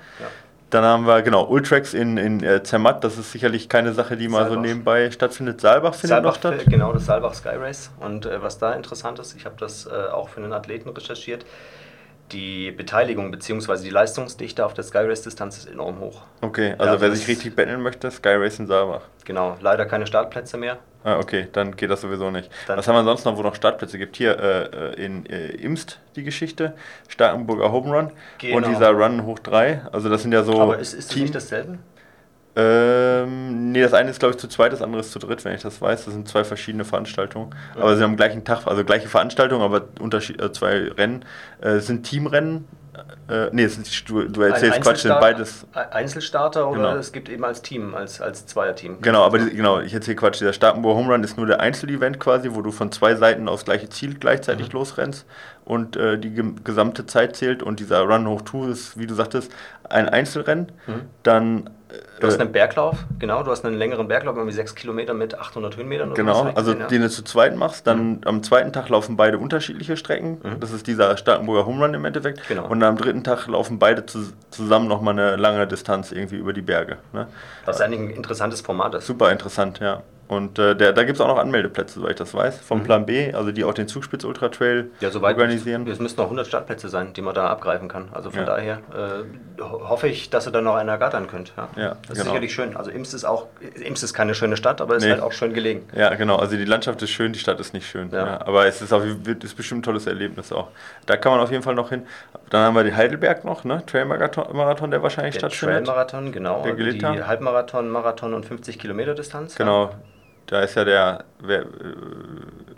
[0.71, 4.26] Dann haben wir, genau, Ultrax in, in äh, Zermatt, das ist sicherlich keine Sache, die
[4.26, 4.55] mal Saalbach.
[4.55, 5.61] so nebenbei stattfindet.
[5.61, 6.65] Saalbach findet Saalbach, noch statt?
[6.67, 7.91] Genau, das Saalbach Sky Race.
[8.00, 11.47] Und äh, was da interessant ist, ich habe das äh, auch für einen Athleten recherchiert,
[12.33, 13.83] die Beteiligung bzw.
[13.83, 16.23] die Leistungsdichte auf der Sky Race Distanz ist enorm hoch.
[16.40, 19.02] Okay, also ja, wer sich richtig betteln möchte, Sky Race in Saalbach.
[19.25, 20.78] Genau, leider keine Startplätze mehr.
[21.04, 22.50] Ah, okay, dann geht das sowieso nicht.
[22.66, 24.16] Dann Was haben wir sonst noch, wo noch Startplätze gibt?
[24.16, 26.75] Hier äh, äh, in äh, Imst die Geschichte,
[27.06, 28.56] Starkenburger Home Run genau.
[28.56, 29.83] und dieser Run hoch 3.
[29.92, 30.61] Also das sind ja so.
[30.61, 31.78] Aber ist, ist das nicht dasselbe?
[32.59, 35.55] Ähm, nee, das eine ist glaube ich zu zweit, das andere ist zu dritt, wenn
[35.55, 36.07] ich das weiß.
[36.07, 37.51] Das sind zwei verschiedene Veranstaltungen.
[37.51, 37.83] Mhm.
[37.83, 41.25] Aber sie haben am gleichen Tag, also gleiche Veranstaltung, aber Unterschied, äh, zwei Rennen.
[41.61, 42.67] Äh, sind Teamrennen.
[43.29, 45.67] Äh, nee, sind, du, du erzählst Quatsch, sind beides.
[45.73, 46.97] Einzelstarter oder genau.
[46.97, 49.03] es gibt eben als Team, als, als Zweierteam.
[49.03, 50.41] Genau, aber die, genau, ich erzähle Quatsch.
[50.41, 53.67] Der Starkenburg Home Run ist nur der Einzelevent quasi, wo du von zwei Seiten aufs
[53.67, 54.79] gleiche Ziel gleichzeitig mhm.
[54.79, 55.27] losrennst
[55.67, 56.33] und äh, die
[56.65, 57.63] gesamte Zeit zählt.
[57.63, 59.53] Und dieser Run hoch 2 ist, wie du sagtest,
[59.91, 60.73] ein Einzelrennen.
[60.87, 61.01] Mhm.
[61.23, 61.71] Dann
[62.21, 65.76] Du hast einen Berglauf, genau, du hast einen längeren Berglauf, irgendwie sechs Kilometer mit 800
[65.76, 66.14] Höhenmetern.
[66.14, 66.88] Genau, also ja.
[66.88, 68.21] den du zu zweit machst, dann mhm.
[68.25, 70.38] am zweiten Tag laufen beide unterschiedliche Strecken.
[70.43, 70.61] Mhm.
[70.61, 72.49] Das ist dieser Starkenburger Home Run im Endeffekt.
[72.49, 72.66] Genau.
[72.66, 76.62] Und am dritten Tag laufen beide zu, zusammen nochmal eine lange Distanz irgendwie über die
[76.62, 76.99] Berge.
[77.12, 77.28] Ne?
[77.64, 79.07] Was eigentlich ein interessantes Format ist.
[79.07, 80.02] Super interessant, ja.
[80.28, 82.85] Und äh, der, da gibt es auch noch Anmeldeplätze, soweit ich das weiß, vom mhm.
[82.85, 85.87] Plan B, also die auch den Zugspitz Ultra Trail ja, organisieren.
[85.87, 88.09] Es müssten noch 100 Startplätze sein, die man da abgreifen kann.
[88.12, 88.47] Also von ja.
[88.47, 91.52] daher äh, hoffe ich, dass ihr da noch einen ergattern könnt.
[91.56, 91.68] Ja.
[91.76, 92.25] ja das ist genau.
[92.25, 92.76] sicherlich schön.
[92.76, 95.11] Also Imst ist auch, Imst ist keine schöne Stadt, aber es nee.
[95.11, 95.88] ist halt auch schön gelegen.
[95.95, 96.37] Ja, genau.
[96.37, 98.11] Also die Landschaft ist schön, die Stadt ist nicht schön.
[98.11, 98.40] Ja.
[98.45, 100.68] aber es ist, auch, ist bestimmt ein tolles Erlebnis auch.
[101.06, 102.02] Da kann man auf jeden Fall noch hin.
[102.50, 103.83] Dann haben wir die Heidelberg noch, ne?
[103.87, 105.87] Trailmarathon, der wahrscheinlich der stattfindet.
[105.87, 106.62] Trailmarathon, genau.
[106.62, 109.54] Der die Halbmarathon, Marathon und 50 Kilometer Distanz.
[109.54, 109.90] Genau
[110.47, 111.67] da ist ja der wer, äh,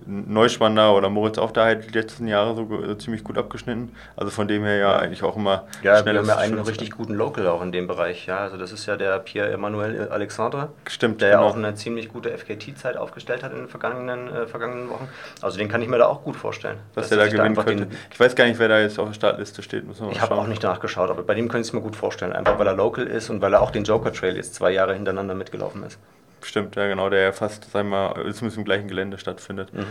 [0.08, 3.94] Neuschwander oder Moritz auch da halt die letzten Jahre so ziemlich gut abgeschnitten.
[4.16, 5.66] Also von dem her ja, eigentlich auch immer.
[5.82, 8.26] Ja, wir haben ja einen richtig guten Local auch in dem Bereich.
[8.26, 10.70] Ja, also das ist ja der Pierre-Emmanuel Alexandre.
[10.88, 11.20] Stimmt.
[11.20, 11.42] Der genau.
[11.42, 15.08] ja auch eine ziemlich gute FKT-Zeit aufgestellt hat in den vergangenen, äh, vergangenen Wochen.
[15.42, 16.78] Also den kann ich mir da auch gut vorstellen.
[16.94, 17.88] Dass, dass der da gewinnen da könnte.
[18.10, 19.84] ich weiß gar nicht, wer da jetzt auf der Startliste steht.
[20.10, 22.32] ich habe auch nicht nachgeschaut, aber bei dem könnte ich es mir gut vorstellen.
[22.32, 24.94] Einfach weil er Local ist und weil er auch den Joker Trail jetzt zwei Jahre
[24.94, 25.98] hintereinander mitgelaufen ist.
[26.42, 29.72] Stimmt, ja genau, der ja fast, sagen wir mal, zumindest im gleichen Gelände stattfindet.
[29.72, 29.86] Mhm.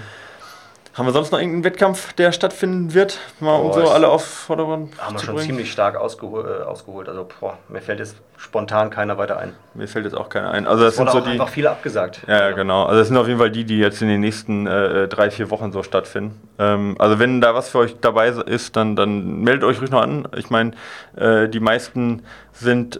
[0.97, 3.19] Haben wir sonst noch irgendeinen Wettkampf, der stattfinden wird?
[3.39, 5.45] Mal oh, um so alle auf Vordergrund Haben wir schon bringen?
[5.45, 7.07] ziemlich stark ausgehol äh, ausgeholt.
[7.07, 9.53] Also boah, mir fällt jetzt spontan keiner weiter ein.
[9.75, 10.65] Mir fällt jetzt auch keiner ein.
[10.65, 12.21] Also das sind so die einfach viele abgesagt.
[12.27, 12.85] Ja, ja, genau.
[12.85, 15.51] Also das sind auf jeden Fall die, die jetzt in den nächsten äh, drei, vier
[15.51, 16.41] Wochen so stattfinden.
[16.57, 20.01] Ähm, also wenn da was für euch dabei ist, dann, dann meldet euch ruhig noch
[20.01, 20.27] an.
[20.35, 20.71] Ich meine,
[21.15, 22.23] äh, die meisten
[22.53, 22.99] sind äh,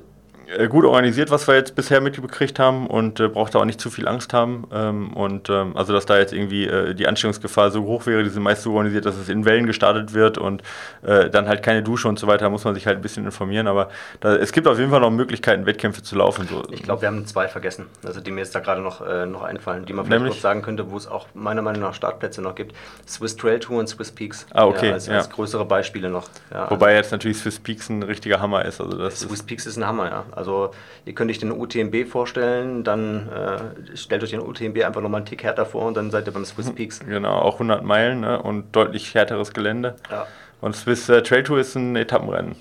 [0.69, 3.89] gut organisiert, was wir jetzt bisher mitgekriegt haben und äh, braucht da auch nicht zu
[3.89, 4.67] viel Angst haben.
[4.71, 8.29] Ähm, und ähm, also, dass da jetzt irgendwie äh, die Ansteckungsgefahr so hoch wäre, die
[8.29, 10.63] sind meist so organisiert, dass es in Wellen gestartet wird und
[11.01, 13.67] äh, dann halt keine Dusche und so weiter, muss man sich halt ein bisschen informieren.
[13.67, 13.89] Aber
[14.21, 16.47] da, es gibt auf jeden Fall noch Möglichkeiten, Wettkämpfe zu laufen.
[16.47, 16.63] So.
[16.71, 19.43] Ich glaube, wir haben zwei vergessen, also die mir jetzt da gerade noch, äh, noch
[19.43, 20.37] einfallen, die man vielleicht Nämlich?
[20.37, 22.73] noch sagen könnte, wo es auch meiner Meinung nach Startplätze noch gibt.
[23.07, 24.45] Swiss Trail Tour und Swiss Peaks.
[24.51, 24.87] Ah, okay.
[24.87, 26.29] Ja, als, als größere Beispiele noch.
[26.53, 28.79] Ja, Wobei also jetzt natürlich Swiss Peaks ein richtiger Hammer ist.
[28.79, 30.23] Also das Swiss Peaks ist ein Hammer, ja.
[30.38, 30.72] Also
[31.06, 35.26] ihr könnt euch den UTMB vorstellen, dann äh, stellt euch den UTMB einfach nochmal einen
[35.26, 37.00] Tick härter vor und dann seid ihr beim Swiss Peaks.
[37.00, 39.95] Genau, auch 100 Meilen ne, und deutlich härteres Gelände.
[40.10, 40.28] Ja.
[40.62, 42.56] Und Swiss äh, Trail Tour ist ein Etappenrennen.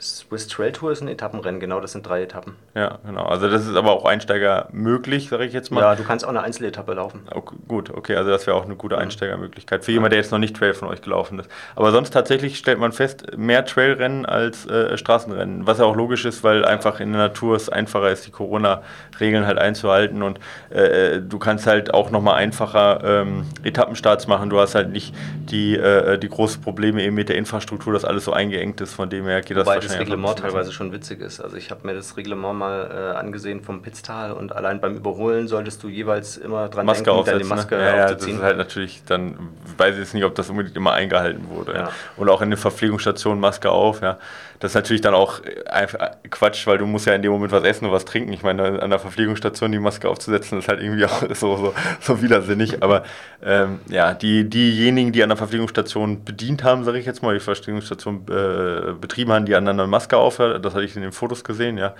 [0.00, 2.56] Swiss Trail Tour ist ein Etappenrennen, genau, das sind drei Etappen.
[2.74, 3.24] Ja, genau.
[3.24, 5.80] Also das ist aber auch Einsteiger möglich, sage ich jetzt mal.
[5.80, 7.22] Ja, du kannst auch eine Einzeletappe laufen.
[7.30, 8.96] Okay, gut, okay, also das wäre auch eine gute.
[8.96, 11.50] Einsteigermöglichkeit für jemanden, der jetzt noch nicht Trail von euch gelaufen ist.
[11.74, 16.24] Aber sonst tatsächlich stellt man fest, mehr Trailrennen als äh, Straßenrennen, was ja auch logisch
[16.24, 21.16] ist, weil einfach in der Natur es einfacher ist, die Corona-Regeln halt einzuhalten und äh,
[21.16, 24.50] äh du kannst halt auch nochmal einfacher ähm, Etappenstarts machen.
[24.50, 25.14] Du hast halt nicht
[25.50, 29.08] die, äh, die großen Probleme eben mit der Infrastruktur, dass alles so eingeengt ist, von
[29.08, 31.40] dem her geht das Wobei wahrscheinlich das Reglement teilweise schon witzig ist.
[31.40, 35.48] Also ich habe mir das Reglement mal äh, angesehen vom Pitztal und allein beim Überholen
[35.48, 37.44] solltest du jeweils immer dran Maske denken, deine ne?
[37.44, 37.84] Maske ne?
[37.84, 38.36] ja, ja, aufzuziehen.
[38.36, 39.38] Das ist halt natürlich dann,
[39.76, 41.74] weiß ich jetzt nicht, ob das unbedingt immer eingehalten wurde.
[41.74, 41.90] Ja.
[42.16, 44.18] Und auch in den Verpflegungsstationen Maske auf, ja.
[44.60, 47.64] Das ist natürlich dann auch einfach Quatsch, weil du musst ja in dem Moment was
[47.64, 48.32] essen und was trinken.
[48.32, 52.22] Ich meine, an der Verpflegungsstation die Maske aufzusetzen, ist halt irgendwie auch so, so, so
[52.22, 52.82] widersinnig.
[52.82, 53.04] Aber
[53.42, 57.40] ähm, ja, die, diejenigen, die an der Verpflegungsstation bedient haben, sage ich jetzt mal, die
[57.40, 61.44] Verpflegungsstation äh, betrieben haben, die an einer Maske aufhört, das hatte ich in den Fotos
[61.44, 61.94] gesehen, ja.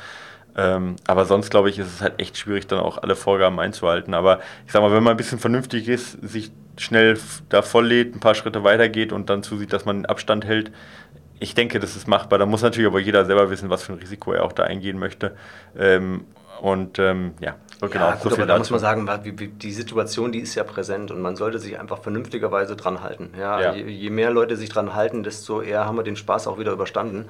[0.57, 4.15] Ähm, aber sonst, glaube ich, ist es halt echt schwierig, dann auch alle Vorgaben einzuhalten.
[4.15, 7.19] Aber ich sag mal, wenn man ein bisschen vernünftig ist, sich schnell
[7.51, 10.73] da volllädt, ein paar Schritte weitergeht und dann zusieht, dass man Abstand hält,
[11.39, 12.39] ich denke, das ist machbar.
[12.39, 14.99] Da muss natürlich aber jeder selber wissen, was für ein Risiko er auch da eingehen
[14.99, 15.37] möchte.
[15.79, 16.25] Ähm,
[16.61, 18.07] und ähm, ja, genau.
[18.07, 21.21] Ja, gut, so aber da muss man sagen, die Situation, die ist ja präsent und
[21.21, 23.31] man sollte sich einfach vernünftigerweise dran halten.
[23.39, 23.75] Ja, ja.
[23.75, 26.73] Je, je, mehr Leute sich dran halten, desto eher haben wir den Spaß auch wieder
[26.73, 27.27] überstanden.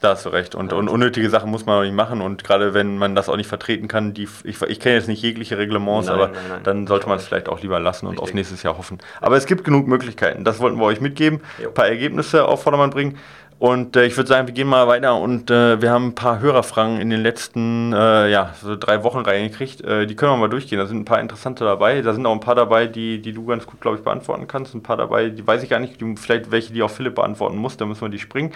[0.00, 0.54] Da hast du recht.
[0.54, 2.20] Und, und unnötige Sachen muss man auch nicht machen.
[2.20, 5.22] Und gerade wenn man das auch nicht vertreten kann, die, ich, ich kenne jetzt nicht
[5.22, 8.18] jegliche Reglements, nein, aber nein, nein, dann sollte man es vielleicht auch lieber lassen und
[8.20, 8.98] auf nächstes Jahr hoffen.
[9.20, 10.44] Aber es gibt genug Möglichkeiten.
[10.44, 11.40] Das wollten wir euch mitgeben.
[11.58, 13.18] Ein paar Ergebnisse auf Vordermann bringen.
[13.60, 16.40] Und äh, ich würde sagen, wir gehen mal weiter und äh, wir haben ein paar
[16.40, 19.82] Hörerfragen in den letzten äh, ja, so drei Wochen reingekriegt.
[19.82, 20.78] Äh, die können wir mal durchgehen.
[20.78, 22.00] Da sind ein paar interessante dabei.
[22.00, 24.74] Da sind auch ein paar dabei, die, die du ganz gut, glaube ich, beantworten kannst.
[24.74, 27.58] Ein paar dabei, die weiß ich gar nicht, die, vielleicht welche, die auch Philipp beantworten
[27.58, 27.76] muss.
[27.76, 28.54] Da müssen wir die springen.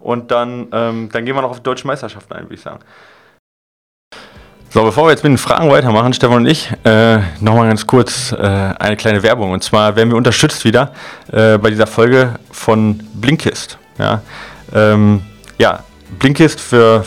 [0.00, 2.80] Und dann, ähm, dann gehen wir noch auf die deutschen Meisterschaften ein, würde ich sagen.
[4.70, 8.32] So, bevor wir jetzt mit den Fragen weitermachen, Stefan und ich, äh, nochmal ganz kurz
[8.32, 9.50] äh, eine kleine Werbung.
[9.50, 10.94] Und zwar werden wir unterstützt wieder
[11.30, 13.78] äh, bei dieser Folge von Blinkist.
[13.98, 14.22] Ja,
[14.74, 15.22] ähm,
[15.58, 15.84] ja
[16.18, 17.04] Blinkist für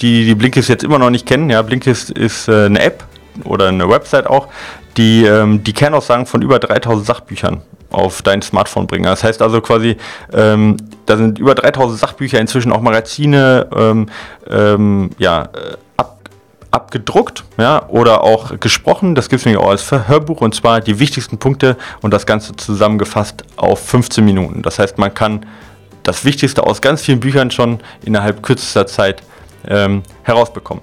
[0.00, 1.50] die, die Blinkist jetzt immer noch nicht kennen.
[1.50, 3.04] Ja, Blinkist ist äh, eine App,
[3.44, 4.48] oder eine Website auch,
[4.96, 9.04] die ähm, die Kernaussagen von über 3000 Sachbüchern auf dein Smartphone bringen.
[9.04, 9.96] Das heißt also quasi,
[10.32, 14.06] ähm, da sind über 3000 Sachbücher, inzwischen auch Magazine, ähm,
[14.48, 16.18] ähm, ja, äh, ab,
[16.70, 19.14] abgedruckt ja, oder auch gesprochen.
[19.14, 22.56] Das gibt es nämlich auch als Hörbuch und zwar die wichtigsten Punkte und das Ganze
[22.56, 24.62] zusammengefasst auf 15 Minuten.
[24.62, 25.46] Das heißt, man kann
[26.02, 29.22] das Wichtigste aus ganz vielen Büchern schon innerhalb kürzester Zeit
[29.68, 30.82] ähm, herausbekommen.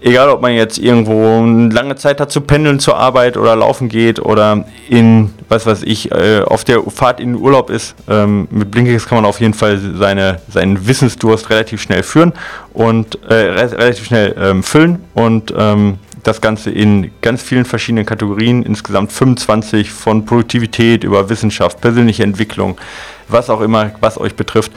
[0.00, 4.20] Egal ob man jetzt irgendwo lange Zeit hat zu pendeln zur Arbeit oder laufen geht
[4.20, 8.70] oder in, was weiß ich, äh, auf der Fahrt in den Urlaub ist, ähm, mit
[8.70, 12.32] Blinkix kann man auf jeden Fall seine, seinen Wissensdurst relativ schnell führen
[12.74, 18.62] und äh, relativ schnell ähm, füllen und ähm, das Ganze in ganz vielen verschiedenen Kategorien,
[18.62, 22.78] insgesamt 25 von Produktivität über Wissenschaft, persönliche Entwicklung,
[23.28, 24.72] was auch immer, was euch betrifft,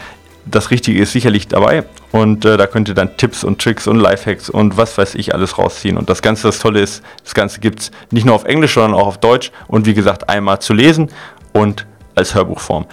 [0.46, 3.98] das Richtige ist sicherlich dabei und äh, da könnt ihr dann Tipps und Tricks und
[3.98, 5.98] Lifehacks und was weiß ich alles rausziehen.
[5.98, 9.00] Und das Ganze, das Tolle ist, das Ganze gibt es nicht nur auf Englisch, sondern
[9.00, 11.10] auch auf Deutsch und wie gesagt einmal zu lesen
[11.54, 12.86] und als Hörbuchform.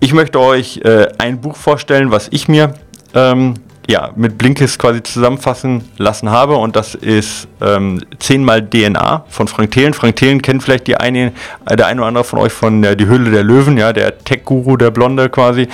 [0.00, 2.74] Ich möchte euch äh, ein Buch vorstellen, was ich mir
[3.14, 3.54] ähm,
[3.90, 9.48] ja, mit Blinkist quasi zusammenfassen lassen habe und das ist ähm, 10 mal DNA von
[9.48, 9.94] Frank Thelen.
[9.94, 11.32] Frank Thelen kennt vielleicht die eine,
[11.66, 14.16] äh, der eine oder andere von euch von äh, Die Höhle der Löwen, ja, der
[14.18, 15.66] Tech-Guru, der Blonde quasi,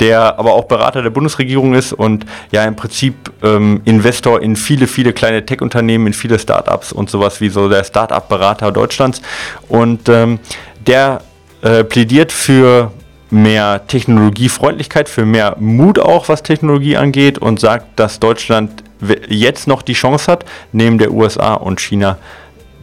[0.00, 4.88] der aber auch Berater der Bundesregierung ist und ja im Prinzip ähm, Investor in viele,
[4.88, 9.22] viele kleine Tech-Unternehmen, in viele Startups und sowas wie so der Startup-Berater Deutschlands
[9.68, 10.40] und ähm,
[10.88, 11.20] der
[11.62, 12.90] äh, plädiert für
[13.30, 18.82] mehr Technologiefreundlichkeit, für mehr Mut auch, was Technologie angeht und sagt, dass Deutschland
[19.28, 22.18] jetzt noch die Chance hat, neben der USA und China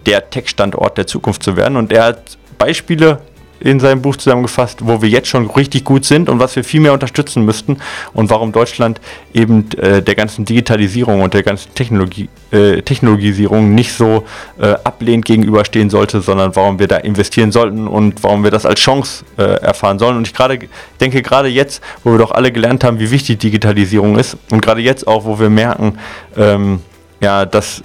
[0.06, 1.76] der Tech-Standort der Zukunft zu werden.
[1.76, 3.20] Und er hat Beispiele
[3.60, 6.80] in seinem Buch zusammengefasst, wo wir jetzt schon richtig gut sind und was wir viel
[6.80, 7.78] mehr unterstützen müssten
[8.14, 9.02] und warum Deutschland
[9.34, 14.26] eben äh, der ganzen Digitalisierung und der ganzen Technologie, äh, Technologisierung nicht so
[14.60, 18.80] äh, ablehnend gegenüberstehen sollte, sondern warum wir da investieren sollten und warum wir das als
[18.80, 20.18] Chance äh, erfahren sollen.
[20.18, 20.60] Und ich gerade
[21.00, 24.82] denke, gerade jetzt, wo wir doch alle gelernt haben, wie wichtig Digitalisierung ist und gerade
[24.82, 25.98] jetzt auch, wo wir merken,
[26.36, 26.82] ähm,
[27.22, 27.82] ja, dass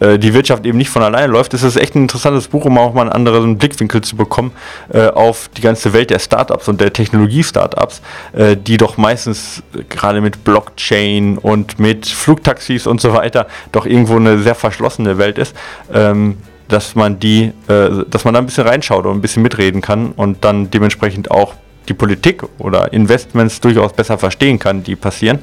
[0.00, 2.92] die Wirtschaft eben nicht von alleine läuft, ist es echt ein interessantes Buch, um auch
[2.92, 4.52] mal einen anderen Blickwinkel zu bekommen
[4.92, 10.20] äh, auf die ganze Welt der Startups und der Technologie-Startups, äh, die doch meistens gerade
[10.20, 15.54] mit Blockchain und mit Flugtaxis und so weiter doch irgendwo eine sehr verschlossene Welt ist.
[15.92, 16.36] Ähm,
[16.68, 20.10] dass man die, äh, dass man da ein bisschen reinschaut und ein bisschen mitreden kann
[20.12, 21.54] und dann dementsprechend auch
[21.88, 25.38] die Politik oder Investments durchaus besser verstehen kann, die passieren.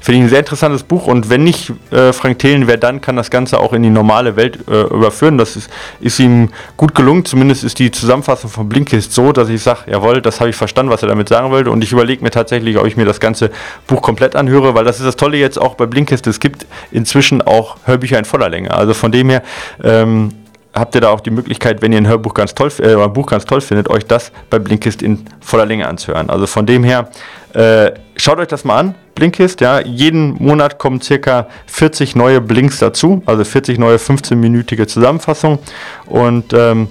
[0.00, 3.16] Finde ich ein sehr interessantes Buch und wenn nicht äh, Frank Thelen, wer dann kann
[3.16, 5.38] das Ganze auch in die normale Welt äh, überführen.
[5.38, 5.68] Das ist,
[6.00, 7.24] ist, ihm gut gelungen.
[7.24, 10.92] Zumindest ist die Zusammenfassung von Blinkist so, dass ich sage, jawohl, das habe ich verstanden,
[10.92, 11.70] was er damit sagen wollte.
[11.72, 13.50] Und ich überlege mir tatsächlich, ob ich mir das ganze
[13.88, 16.26] Buch komplett anhöre, weil das ist das Tolle jetzt auch bei Blinkist.
[16.28, 18.70] Es gibt inzwischen auch Hörbücher in voller Länge.
[18.72, 19.42] Also von dem her
[19.82, 20.30] ähm,
[20.74, 23.26] habt ihr da auch die Möglichkeit, wenn ihr ein Hörbuch ganz toll, äh, ein Buch
[23.26, 26.30] ganz toll findet, euch das bei Blinkist in voller Länge anzuhören.
[26.30, 27.10] Also von dem her,
[27.52, 29.80] äh, schaut euch das mal an, Blinkist, ja.
[29.80, 35.58] Jeden Monat kommen circa 40 neue Blinks dazu, also 40 neue 15-minütige Zusammenfassungen.
[36.06, 36.86] Und ähm,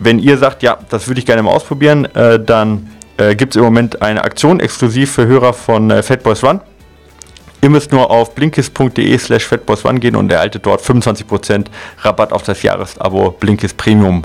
[0.00, 3.56] wenn ihr sagt, ja, das würde ich gerne mal ausprobieren, äh, dann äh, gibt es
[3.56, 6.60] im Moment eine Aktion exklusiv für Hörer von äh, Fatboys Run.
[7.60, 11.66] Ihr müsst nur auf blinkist.de slash fatboys1 gehen und erhaltet dort 25%
[12.00, 14.24] Rabatt auf das Jahresabo Blinkist Premium,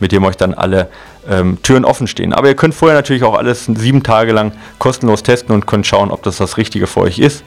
[0.00, 0.88] mit dem euch dann alle
[1.28, 2.32] ähm, Türen offen stehen.
[2.32, 6.10] Aber ihr könnt vorher natürlich auch alles sieben Tage lang kostenlos testen und könnt schauen,
[6.10, 7.44] ob das das Richtige für euch ist.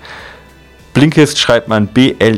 [0.93, 2.35] Blinkist schreibt man B-L-I-N-K-I-S-T,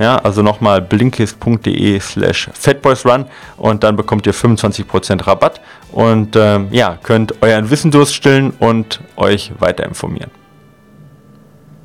[0.00, 5.60] ja, also nochmal blinkist.de slash fatboysrun und dann bekommt ihr 25% Rabatt
[5.92, 10.43] und ähm, ja, könnt euren Wissendurst stillen und euch weiter informieren.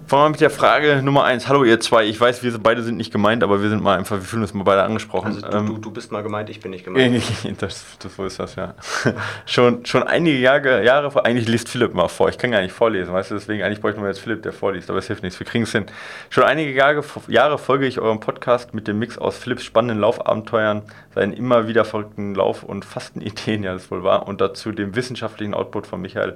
[0.10, 1.48] Fangen wir mit der Frage Nummer 1.
[1.48, 4.15] Hallo ihr zwei, ich weiß, wir beide sind nicht gemeint, aber wir sind mal einfach,
[4.15, 5.28] wir fühlen uns mal beide angesprochen.
[5.28, 7.22] Also du, ähm, du, du bist mal gemeint, ich bin nicht gemeint.
[7.62, 8.74] das, das, so ist das, ja.
[9.45, 12.28] schon, schon einige Jahre, Jahre vor, eigentlich liest Philipp mal vor.
[12.28, 14.89] Ich kann gar nicht vorlesen, weißt du, deswegen eigentlich bräuchten wir jetzt Philipp, der vorliest,
[14.89, 15.86] aber es hilft nichts, wir kriegen es hin.
[16.32, 20.82] Schon einige Jahre, Jahre folge ich eurem Podcast mit dem Mix aus Philipps spannenden Laufabenteuern,
[21.13, 25.54] seinen immer wieder verrückten Lauf- und Fastenideen, ja das wohl war, und dazu dem wissenschaftlichen
[25.54, 26.36] Output von Michael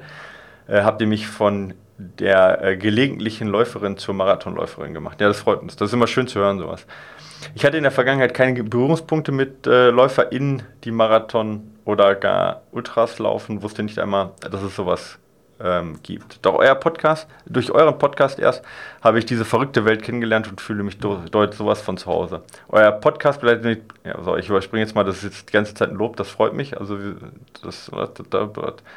[0.68, 5.22] habt ihr mich von der äh, gelegentlichen Läuferin zur Marathonläuferin gemacht.
[5.22, 5.76] Ja, das freut uns.
[5.76, 6.86] Das ist immer schön zu hören, sowas.
[7.56, 13.20] Ich hatte in der Vergangenheit keine Berührungspunkte mit äh, LäuferInnen, die Marathon oder gar Ultras
[13.20, 15.20] laufen, wusste nicht einmal, dass es sowas
[15.64, 16.46] ähm, gibt.
[16.46, 18.64] Doch euer Podcast, durch euren Podcast erst,
[19.02, 22.44] habe ich diese verrückte Welt kennengelernt und fühle mich dort sowas von zu Hause.
[22.70, 25.74] Euer Podcast begleitet mich, ja, so, ich überspringe jetzt mal, das ist jetzt die ganze
[25.74, 26.80] Zeit ein Lob, das freut mich.
[26.80, 26.98] Also,
[27.64, 27.90] das,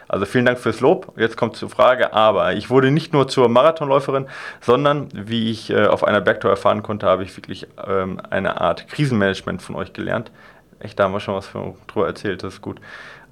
[0.09, 1.13] also vielen Dank fürs Lob.
[1.17, 4.27] Jetzt kommt zur Frage, aber ich wurde nicht nur zur Marathonläuferin,
[4.61, 8.89] sondern wie ich äh, auf einer Bergtour erfahren konnte, habe ich wirklich ähm, eine Art
[8.89, 10.31] Krisenmanagement von euch gelernt.
[10.79, 11.49] Echt, da haben wir schon was
[11.87, 12.81] drüber erzählt, das ist gut.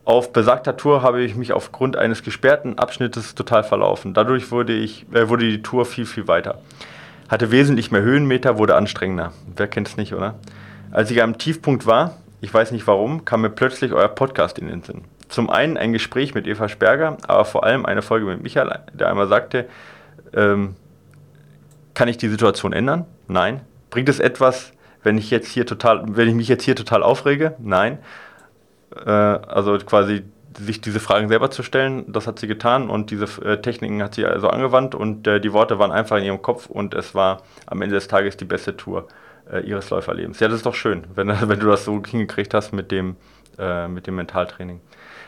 [0.05, 4.13] Auf besagter Tour habe ich mich aufgrund eines gesperrten Abschnittes total verlaufen.
[4.13, 6.59] Dadurch wurde, ich, äh, wurde die Tour viel, viel weiter.
[7.29, 9.33] Hatte wesentlich mehr Höhenmeter, wurde anstrengender.
[9.57, 10.35] Wer kennt es nicht, oder?
[10.91, 14.69] Als ich am Tiefpunkt war, ich weiß nicht warum, kam mir plötzlich euer Podcast in
[14.69, 15.05] den Sinn.
[15.29, 19.09] Zum einen ein Gespräch mit Eva Sperger, aber vor allem eine Folge mit Michael, der
[19.09, 19.67] einmal sagte,
[20.35, 20.77] ähm,
[21.95, 23.07] kann ich die Situation ändern?
[23.27, 23.63] Nein.
[23.89, 27.55] Bringt es etwas, wenn ich jetzt hier total, wenn ich mich jetzt hier total aufrege?
[27.59, 27.99] Nein.
[29.05, 30.25] Äh, also quasi
[30.59, 34.15] sich diese Fragen selber zu stellen, das hat sie getan und diese äh, Techniken hat
[34.15, 37.43] sie also angewandt und äh, die Worte waren einfach in ihrem Kopf und es war
[37.67, 39.09] am Ende des Tages die beste Tour
[39.51, 40.41] äh, ihres Läuferlebens.
[40.41, 43.17] Ja, das ist doch schön, wenn, wenn du das so hingekriegt hast mit dem,
[43.59, 44.81] äh, mit dem Mentaltraining.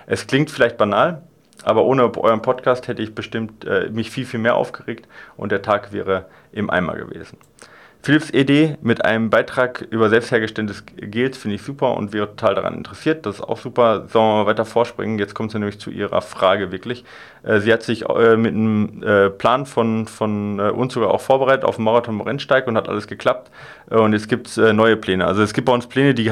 [0.06, 1.22] Es klingt vielleicht banal,
[1.64, 5.62] aber ohne euren Podcast hätte ich bestimmt äh, mich viel, viel mehr aufgeregt und der
[5.62, 7.38] Tag wäre im Eimer gewesen.
[8.06, 12.54] Philips ED mit einem Beitrag über selbst hergestelltes Gels finde ich super und wäre total
[12.54, 13.26] daran interessiert.
[13.26, 14.06] Das ist auch super.
[14.06, 15.18] Sollen wir mal weiter vorspringen?
[15.18, 17.04] Jetzt kommt sie nämlich zu ihrer Frage wirklich.
[17.46, 21.64] Äh, sie hat sich äh, mit einem äh, Plan von, von uns sogar auch vorbereitet
[21.64, 23.50] auf den Marathon-Rennsteig und hat alles geklappt.
[23.88, 25.26] und jetzt gibt es neue Pläne.
[25.26, 26.30] Also es gibt bei uns Pläne, die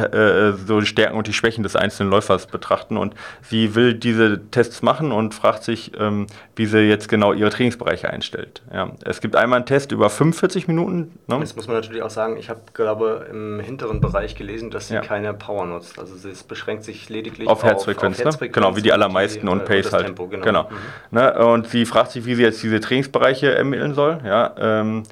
[0.67, 2.97] so die Stärken und die Schwächen des einzelnen Läufers betrachten.
[2.97, 7.51] Und sie will diese Tests machen und fragt sich, ähm, wie sie jetzt genau ihre
[7.51, 8.63] Trainingsbereiche einstellt.
[8.73, 8.91] Ja.
[9.05, 11.13] Es gibt einmal einen Test über 45 Minuten.
[11.27, 11.39] Ne?
[11.65, 15.01] Muss man natürlich auch sagen, ich habe, glaube im hinteren Bereich gelesen, dass sie ja.
[15.01, 15.99] keine Power nutzt.
[15.99, 18.19] Also es beschränkt sich lediglich auf, auf Herzfrequenz.
[18.19, 18.63] Auf Herzfrequenz ne?
[18.63, 20.07] Genau, wie die allermeisten und, die, und Pace und halt.
[20.09, 20.45] Tempo, genau.
[20.45, 20.63] genau.
[20.65, 21.19] Mhm.
[21.19, 21.47] Ne?
[21.47, 24.19] Und sie fragt sich, wie sie jetzt diese Trainingsbereiche ermitteln soll.
[24.27, 25.05] Ja, ähm,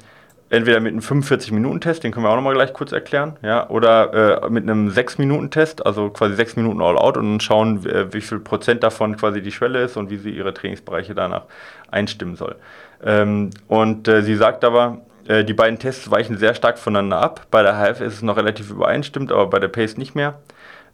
[0.51, 4.49] entweder mit einem 45-Minuten-Test, den können wir auch nochmal gleich kurz erklären, ja, oder äh,
[4.51, 9.17] mit einem 6-Minuten-Test, also quasi 6 Minuten All-Out und schauen, äh, wie viel Prozent davon
[9.17, 11.45] quasi die Schwelle ist und wie sie ihre Trainingsbereiche danach
[11.89, 12.57] einstimmen soll.
[13.03, 17.47] Ähm, und äh, sie sagt aber, äh, die beiden Tests weichen sehr stark voneinander ab.
[17.51, 20.39] Bei der HF ist es noch relativ übereinstimmt, aber bei der Pace nicht mehr.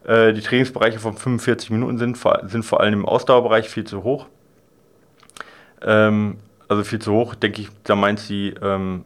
[0.04, 4.26] Äh, die Trainingsbereiche von 45 Minuten sind, sind vor allem im Ausdauerbereich viel zu hoch.
[5.82, 6.38] Ähm,
[6.68, 9.04] also viel zu hoch, denke ich, da meint sie, ähm,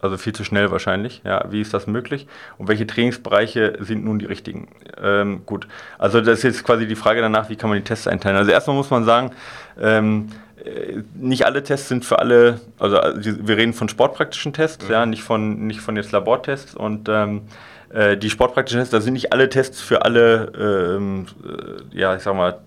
[0.00, 1.22] also viel zu schnell wahrscheinlich.
[1.24, 2.26] Ja, wie ist das möglich?
[2.58, 4.68] Und welche Trainingsbereiche sind nun die richtigen?
[5.02, 5.66] Ähm, gut,
[5.98, 8.36] also das ist jetzt quasi die Frage danach, wie kann man die Tests einteilen?
[8.36, 9.32] Also erstmal muss man sagen,
[9.80, 10.43] ähm, äh,
[11.14, 14.92] nicht alle Tests sind für alle, also wir reden von sportpraktischen Tests, mhm.
[14.92, 17.42] ja, nicht von, nicht von jetzt Labortests und ähm,
[17.90, 20.52] äh, die sportpraktischen Tests, da sind nicht alle Tests für alle,
[20.98, 22.58] ähm, äh, ja, ich sag mal,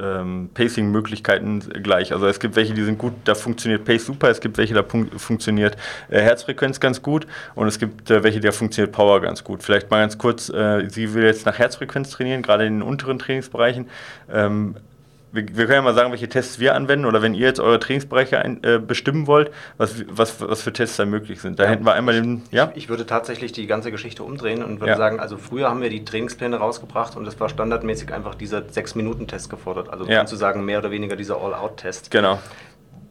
[0.00, 2.12] ähm, Pacing-Möglichkeiten gleich.
[2.12, 4.82] Also es gibt welche, die sind gut, da funktioniert Pace super, es gibt welche, da
[4.82, 5.76] funktioniert
[6.10, 9.62] äh, Herzfrequenz ganz gut und es gibt äh, welche, da funktioniert Power ganz gut.
[9.62, 13.18] Vielleicht mal ganz kurz, äh, sie will jetzt nach Herzfrequenz trainieren, gerade in den unteren
[13.18, 13.88] Trainingsbereichen.
[14.30, 14.76] Ähm,
[15.32, 17.78] wir, wir, können ja mal sagen, welche Tests wir anwenden oder wenn ihr jetzt eure
[17.78, 21.58] Trainingsbereiche ein, äh, bestimmen wollt, was, was, was für Tests da möglich sind.
[21.58, 22.42] Da ja, hätten wir einmal den.
[22.50, 22.70] Ja?
[22.74, 24.96] Ich, ich, würde tatsächlich die ganze Geschichte umdrehen und würde ja.
[24.96, 29.50] sagen, also früher haben wir die Trainingspläne rausgebracht und es war standardmäßig einfach dieser 6-Minuten-Test
[29.50, 29.90] gefordert.
[29.90, 30.24] Also ja.
[30.26, 32.10] zu sagen, mehr oder weniger dieser All-Out-Test.
[32.10, 32.38] Genau.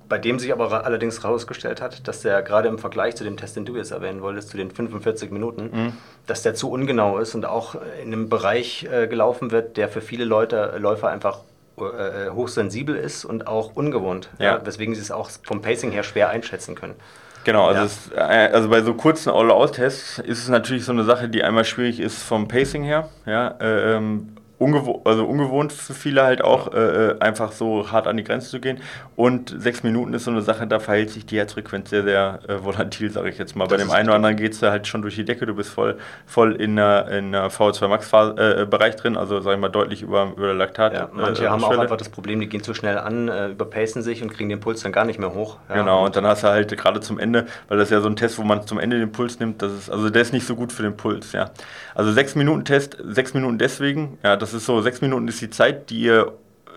[0.08, 3.56] Bei dem sich aber allerdings herausgestellt hat, dass der gerade im Vergleich zu dem Test,
[3.56, 5.94] den du jetzt erwähnen wolltest, zu den 45 Minuten, mhm.
[6.28, 10.02] dass der zu ungenau ist und auch in einem Bereich äh, gelaufen wird, der für
[10.02, 11.40] viele Leute, Läufer einfach
[11.78, 14.58] äh, hochsensibel ist und auch ungewohnt, ja.
[14.58, 16.96] Ja, weswegen sie es auch vom Pacing her schwer einschätzen können.
[17.44, 17.86] Genau, also, ja.
[17.86, 21.64] es, äh, also bei so kurzen All-Out-Tests ist es natürlich so eine Sache, die einmal
[21.64, 23.10] schwierig ist vom Pacing her.
[23.26, 28.08] Ja, äh, ähm, ungewohnt, also ungewohnt für viele halt auch, äh, äh, einfach so hart
[28.08, 28.80] an die Grenze zu gehen.
[29.16, 32.64] Und sechs Minuten ist so eine Sache, da verhält sich die Herzfrequenz sehr, sehr äh,
[32.64, 33.68] volatil, sage ich jetzt mal.
[33.68, 35.70] Das Bei dem einen oder anderen geht es halt schon durch die Decke, du bist
[35.70, 40.02] voll, voll in der, in der VO2 Max-Bereich äh, drin, also sage ich mal deutlich
[40.02, 40.94] über, über der Laktat.
[40.94, 44.04] Ja, manche äh, haben auch einfach das Problem, die gehen zu schnell an, äh, überpacen
[44.04, 45.58] sich und kriegen den Puls dann gar nicht mehr hoch.
[45.68, 45.76] Ja.
[45.76, 48.16] Genau, und dann hast du halt gerade zum Ende, weil das ist ja so ein
[48.16, 50.56] Test, wo man zum Ende den Puls nimmt, das ist, also der ist nicht so
[50.56, 51.52] gut für den Puls, ja.
[51.96, 55.50] Also sechs Minuten Test, sechs Minuten deswegen, ja, das ist so, sechs Minuten ist die
[55.50, 56.34] Zeit, die ihr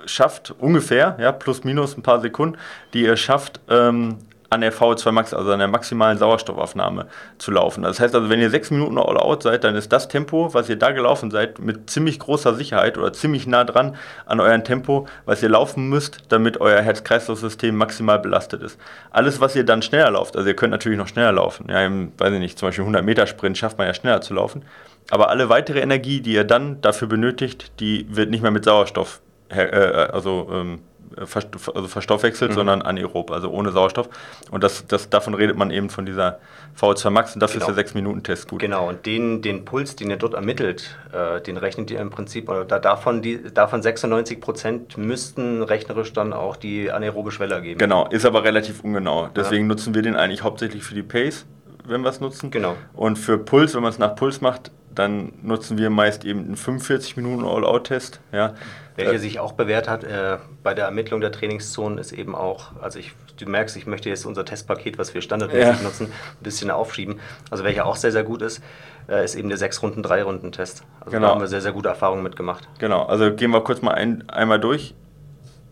[0.07, 2.57] schafft, ungefähr, ja, plus minus ein paar Sekunden,
[2.95, 4.19] die ihr schafft, ähm,
[4.51, 7.83] an der VO2 Max, also an der maximalen Sauerstoffaufnahme zu laufen.
[7.83, 10.71] Das heißt also, wenn ihr sechs Minuten all out seid, dann ist das Tempo, was
[10.71, 15.07] ihr da gelaufen seid, mit ziemlich großer Sicherheit oder ziemlich nah dran an eurem Tempo,
[15.27, 18.79] was ihr laufen müsst, damit euer Herz-Kreislauf-System maximal belastet ist.
[19.11, 21.67] Alles, was ihr dann schneller lauft, also ihr könnt natürlich noch schneller laufen.
[21.69, 24.33] Ja, im, weiß ich nicht, zum Beispiel 100 Meter Sprint schafft man ja schneller zu
[24.33, 24.63] laufen.
[25.11, 29.21] Aber alle weitere Energie, die ihr dann dafür benötigt, die wird nicht mehr mit Sauerstoff
[29.49, 30.81] äh, also ähm,
[31.17, 32.55] also verstoffwechselt, mhm.
[32.55, 34.09] sondern anaerob, also ohne Sauerstoff.
[34.51, 36.39] Und das, das, davon redet man eben von dieser
[36.79, 37.71] VO2 Max und dafür genau.
[37.71, 38.61] ist der 6-Minuten-Test gut.
[38.61, 42.49] Genau, und den, den Puls, den ihr dort ermittelt, äh, den rechnet ihr im Prinzip,
[42.49, 47.79] oder da, davon, die, davon 96 Prozent müssten rechnerisch dann auch die anaerobe Schwelle ergeben.
[47.79, 49.29] Genau, ist aber relativ ungenau.
[49.35, 49.69] Deswegen ja.
[49.69, 51.47] nutzen wir den eigentlich hauptsächlich für die Pace,
[51.87, 52.51] wenn wir es nutzen.
[52.51, 52.77] Genau.
[52.95, 56.57] Und für Puls, wenn man es nach Puls macht, dann nutzen wir meist eben einen
[56.57, 58.21] 45 Minuten All-Out-Test.
[58.33, 58.55] Ja.
[58.97, 62.73] Welcher äh, sich auch bewährt hat äh, bei der Ermittlung der Trainingszonen ist eben auch,
[62.83, 65.83] also ich, du merkst, ich möchte jetzt unser Testpaket, was wir standardmäßig ja.
[65.83, 67.21] nutzen, ein bisschen aufschieben.
[67.51, 68.61] Also welcher auch sehr, sehr gut ist,
[69.09, 70.83] äh, ist eben der 6-Runden-3-Runden-Test.
[71.01, 71.27] Also genau.
[71.29, 72.69] da haben wir sehr, sehr gute Erfahrungen mitgemacht.
[72.79, 74.95] Genau, also gehen wir kurz mal ein, einmal durch.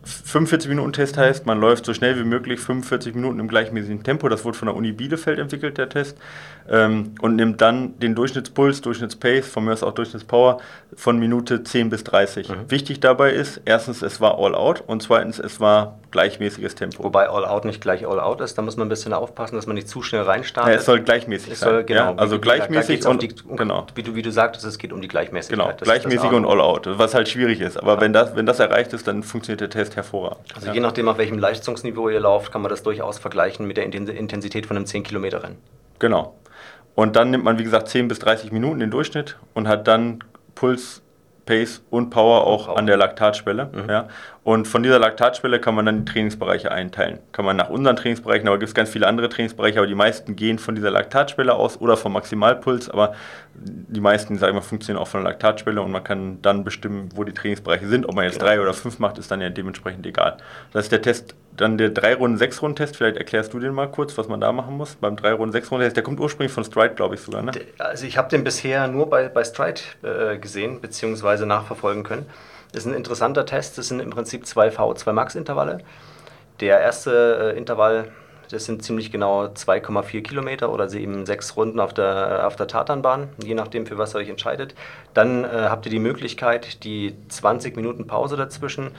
[0.07, 4.29] 45 Minuten Test heißt, man läuft so schnell wie möglich 45 Minuten im gleichmäßigen Tempo.
[4.29, 6.17] Das wurde von der Uni Bielefeld entwickelt, der Test.
[6.71, 10.59] Ähm, und nimmt dann den Durchschnittspuls, Durchschnittspace, von mir aus auch Durchschnittspower
[10.95, 12.49] von Minute 10 bis 30.
[12.49, 12.71] Mhm.
[12.71, 17.05] Wichtig dabei ist, erstens, es war All Out und zweitens, es war gleichmäßiges Tempo.
[17.05, 19.67] Wobei All Out nicht gleich All Out ist, da muss man ein bisschen aufpassen, dass
[19.67, 20.73] man nicht zu schnell reinstartet.
[20.73, 21.87] Ja, es soll gleichmäßig es soll, sein.
[21.87, 23.87] Genau, ja, also gleichmäßig und, die, genau.
[23.95, 25.59] Wie du, wie du sagtest, es geht um die Gleichmäßigkeit.
[25.59, 27.77] Genau, gleichmäßig und All Out, was halt schwierig ist.
[27.77, 28.01] Aber ja.
[28.01, 30.55] wenn, das, wenn das erreicht ist, dann funktioniert der Test hervorragend.
[30.55, 33.85] Also je nachdem, auf welchem Leistungsniveau ihr lauft, kann man das durchaus vergleichen mit der
[33.85, 35.57] Intensität von einem 10-Kilometer-Rennen.
[35.99, 36.35] Genau.
[36.97, 40.25] Und dann nimmt man, wie gesagt, 10 bis 30 Minuten den Durchschnitt und hat dann
[40.55, 41.03] Puls
[41.45, 42.79] Pace und Power auch Power.
[42.79, 43.71] an der Laktatschwelle.
[43.73, 43.89] Mhm.
[43.89, 44.09] Ja.
[44.47, 47.19] Und von dieser Laktatschwelle kann man dann die Trainingsbereiche einteilen.
[47.33, 50.37] Kann man nach unseren Trainingsbereichen, aber gibt es ganz viele andere Trainingsbereiche, aber die meisten
[50.37, 53.17] gehen von dieser Laktatschwelle aus oder vom Maximalpuls, aber
[53.57, 57.09] die meisten, sage ich mal, funktionieren auch von der Laktatschwelle und man kann dann bestimmen,
[57.17, 58.07] wo die Trainingsbereiche sind.
[58.07, 58.47] Ob man jetzt genau.
[58.47, 60.37] drei oder fünf macht, ist dann ja dementsprechend egal.
[60.73, 62.97] Das ist der Test, dann der drei Runden, sechs Runden Test.
[62.97, 65.73] Vielleicht erklärst du den mal kurz, was man da machen muss beim drei Runden, sechs
[65.73, 65.97] Runden Test.
[65.97, 67.43] Der kommt ursprünglich von Stride, glaube ich sogar.
[67.43, 67.51] Ne?
[67.79, 72.27] Also ich habe den bisher nur bei, bei Stride äh, gesehen beziehungsweise nachverfolgen können.
[72.77, 73.79] Das ist ein interessanter Test.
[73.79, 75.79] Das sind im Prinzip zwei VO2 Max Intervalle.
[76.61, 78.13] Der erste äh, Intervall,
[78.51, 83.29] das sind ziemlich genau 2,4 Kilometer oder eben sechs Runden auf der, auf der Tatanbahn,
[83.43, 84.75] je nachdem, für was ihr euch entscheidet.
[85.15, 88.91] Dann äh, habt ihr die Möglichkeit, die 20 Minuten Pause dazwischen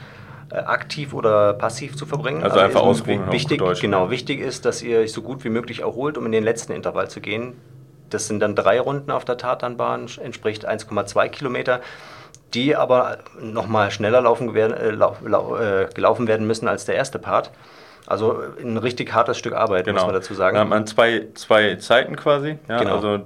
[0.49, 2.41] äh, aktiv oder passiv zu verbringen.
[2.41, 3.31] Also, also einfach ausruhen.
[3.31, 6.43] Wichtig, genau, wichtig ist, dass ihr euch so gut wie möglich erholt, um in den
[6.43, 7.53] letzten Intervall zu gehen.
[8.09, 11.81] Das sind dann drei Runden auf der Tatanbahn, entspricht 1,2 Kilometer
[12.53, 16.95] die aber nochmal schneller laufen werden, äh, lau, lau, äh, gelaufen werden müssen als der
[16.95, 17.51] erste Part.
[18.07, 19.97] Also ein richtig hartes Stück Arbeit, genau.
[19.97, 20.55] muss man dazu sagen.
[20.55, 22.57] Da hat man zwei, zwei Zeiten quasi.
[22.69, 22.79] Ja?
[22.79, 22.95] Genau.
[22.95, 23.19] Also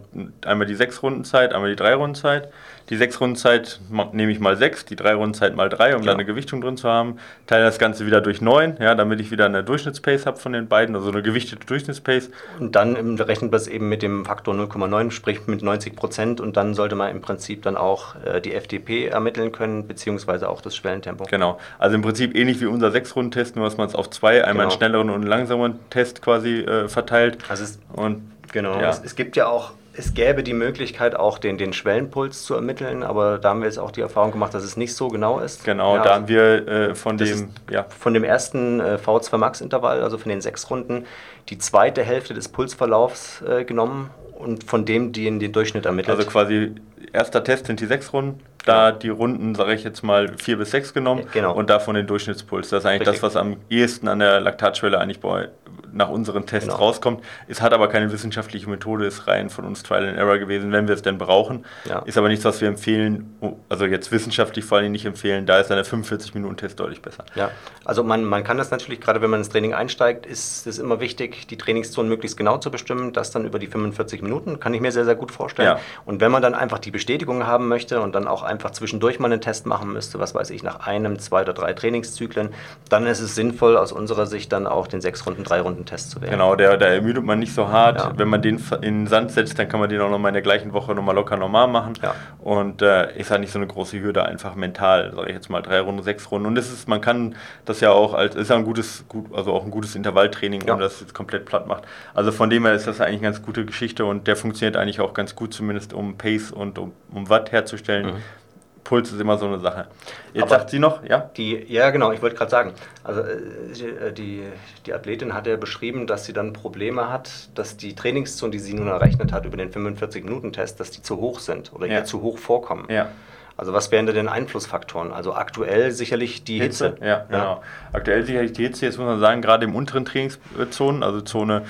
[0.43, 2.51] einmal die sechs Runden Zeit, einmal die drei Runden Zeit.
[2.89, 3.79] Die sechs Runden Zeit
[4.11, 6.07] nehme ich mal sechs, die drei Runden Zeit mal drei, um ja.
[6.07, 7.17] da eine Gewichtung drin zu haben.
[7.47, 10.67] Teile das Ganze wieder durch neun, ja, damit ich wieder eine Durchschnittspace habe von den
[10.67, 12.29] beiden, also eine gewichtete Durchschnittspace.
[12.59, 16.41] Und dann rechnet man es eben mit dem Faktor 0,9, sprich mit 90 Prozent.
[16.41, 20.61] Und dann sollte man im Prinzip dann auch äh, die FDP ermitteln können, beziehungsweise auch
[20.61, 21.25] das Schwellentempo.
[21.25, 21.59] Genau.
[21.79, 24.61] Also im Prinzip ähnlich wie unser sechs-Runden-Test, nur dass man es auf zwei, einmal genau.
[24.63, 27.37] einen schnelleren und einen langsameren Test quasi äh, verteilt.
[27.47, 28.79] Also es, und genau.
[28.79, 28.89] Ja.
[28.89, 33.03] Es, es gibt ja auch es gäbe die Möglichkeit, auch den, den Schwellenpuls zu ermitteln,
[33.03, 35.63] aber da haben wir jetzt auch die Erfahrung gemacht, dass es nicht so genau ist.
[35.63, 37.85] Genau, ja, da haben wir äh, von, dem, ja.
[37.87, 41.05] von dem ersten äh, V2 Max-Intervall, also von den sechs Runden,
[41.49, 46.17] die zweite Hälfte des Pulsverlaufs äh, genommen und von dem die in den Durchschnitt ermittelt.
[46.17, 46.73] Also quasi
[47.13, 50.71] erster Test sind die sechs Runden, da die Runden, sage ich jetzt mal, vier bis
[50.71, 51.53] sechs genommen genau.
[51.53, 52.69] und davon den Durchschnittspuls.
[52.69, 53.21] Das ist eigentlich Richtig.
[53.21, 55.49] das, was am ehesten an der Laktatschwelle eigentlich bei,
[55.93, 56.79] nach unseren Tests genau.
[56.79, 57.23] rauskommt.
[57.47, 60.87] Es hat aber keine wissenschaftliche Methode, ist rein von uns Trial and Error gewesen, wenn
[60.87, 61.65] wir es denn brauchen.
[61.85, 61.99] Ja.
[61.99, 63.35] Ist aber nichts, was wir empfehlen,
[63.69, 67.25] also jetzt wissenschaftlich vor allem nicht empfehlen, da ist dann der 45-Minuten-Test deutlich besser.
[67.35, 67.51] Ja,
[67.85, 70.99] also man, man kann das natürlich, gerade wenn man ins Training einsteigt, ist es immer
[70.99, 74.81] wichtig, die Trainingszonen möglichst genau zu bestimmen, das dann über die 45 Minuten, kann ich
[74.81, 75.77] mir sehr, sehr gut vorstellen.
[75.77, 75.79] Ja.
[76.05, 79.31] Und wenn man dann einfach die Bestätigung haben möchte und dann auch einfach zwischendurch mal
[79.31, 82.49] einen Test machen müsste, was weiß ich, nach einem, zwei oder drei Trainingszyklen,
[82.89, 86.11] dann ist es sinnvoll aus unserer Sicht dann auch den sechs Runden, drei Runden Test
[86.11, 86.31] zu wählen.
[86.31, 87.99] Genau, der, da ermüdet man nicht so hart.
[87.99, 88.13] Ja.
[88.15, 90.41] Wenn man den in den Sand setzt, dann kann man den auch nochmal in der
[90.41, 91.93] gleichen Woche nochmal locker normal machen.
[92.01, 92.15] Ja.
[92.39, 95.61] Und äh, ist halt nicht so eine große Hürde, einfach mental, sage ich jetzt mal,
[95.61, 96.47] drei Runden, sechs Runden.
[96.47, 99.53] Und es ist, man kann das ja auch als, ist ja ein gutes, gut, also
[99.53, 100.73] auch ein gutes Intervalltraining, ja.
[100.73, 101.83] um das jetzt komplett platt macht.
[102.13, 104.99] Also von dem her ist das eigentlich eine ganz gute Geschichte und der funktioniert eigentlich
[105.01, 108.07] auch ganz gut, zumindest um Pace und um, um Watt herzustellen.
[108.07, 108.40] Mhm.
[108.83, 109.87] Puls ist immer so eine Sache.
[110.33, 111.29] Jetzt Aber sagt sie noch, ja?
[111.37, 114.43] Die, ja, genau, ich wollte gerade sagen, also äh, die,
[114.85, 118.73] die Athletin hat ja beschrieben, dass sie dann Probleme hat, dass die Trainingszonen, die sie
[118.73, 121.99] nun errechnet hat über den 45-Minuten-Test, dass die zu hoch sind oder ja.
[121.99, 122.85] ihr zu hoch vorkommen.
[122.89, 123.09] Ja.
[123.57, 125.11] Also was wären da denn Einflussfaktoren?
[125.11, 126.91] Also aktuell sicherlich die Hitze.
[126.91, 127.05] Hitze.
[127.05, 127.63] Ja, ja, genau.
[127.93, 128.85] Aktuell sicherlich die Hitze.
[128.85, 131.63] Jetzt muss man sagen, gerade im unteren Trainingszonen, also Zone,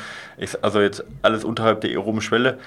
[0.61, 2.59] also jetzt alles unterhalb der aeroben Schwelle,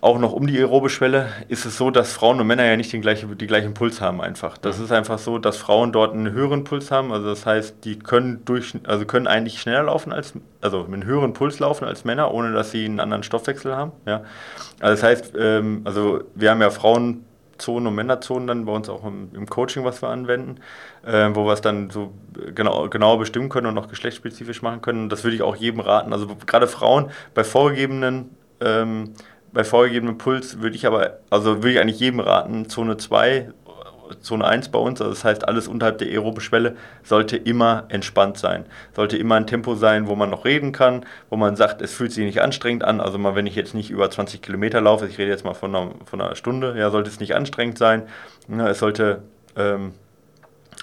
[0.00, 2.92] auch noch um die aerobe Schwelle ist es so, dass Frauen und Männer ja nicht
[2.92, 4.56] den gleichen, die gleichen Puls haben einfach.
[4.56, 7.12] Das ist einfach so, dass Frauen dort einen höheren Puls haben.
[7.12, 11.04] Also das heißt, die können durch, also können eigentlich schneller laufen als, also mit einem
[11.04, 13.90] höheren Puls laufen als Männer, ohne dass sie einen anderen Stoffwechsel haben.
[14.06, 14.22] Ja.
[14.78, 19.04] Also das heißt, ähm, also wir haben ja Frauenzonen und Männerzonen dann bei uns auch
[19.04, 20.60] im, im Coaching, was wir anwenden,
[21.04, 22.12] äh, wo wir es dann so
[22.54, 25.08] genau, genauer bestimmen können und noch geschlechtsspezifisch machen können.
[25.08, 26.12] Das würde ich auch jedem raten.
[26.12, 29.14] Also gerade Frauen bei vorgegebenen ähm,
[29.52, 33.52] bei vorgegebenem Puls würde ich aber, also würde ich eigentlich jedem raten, Zone 2,
[34.20, 38.38] Zone 1 bei uns, also das heißt alles unterhalb der aerobe Schwelle, sollte immer entspannt
[38.38, 38.64] sein.
[38.94, 42.12] Sollte immer ein Tempo sein, wo man noch reden kann, wo man sagt, es fühlt
[42.12, 43.00] sich nicht anstrengend an.
[43.00, 45.74] Also mal, wenn ich jetzt nicht über 20 Kilometer laufe, ich rede jetzt mal von
[45.74, 48.02] einer, von einer Stunde, ja, sollte es nicht anstrengend sein.
[48.48, 49.22] Ja, es sollte
[49.56, 49.92] ähm,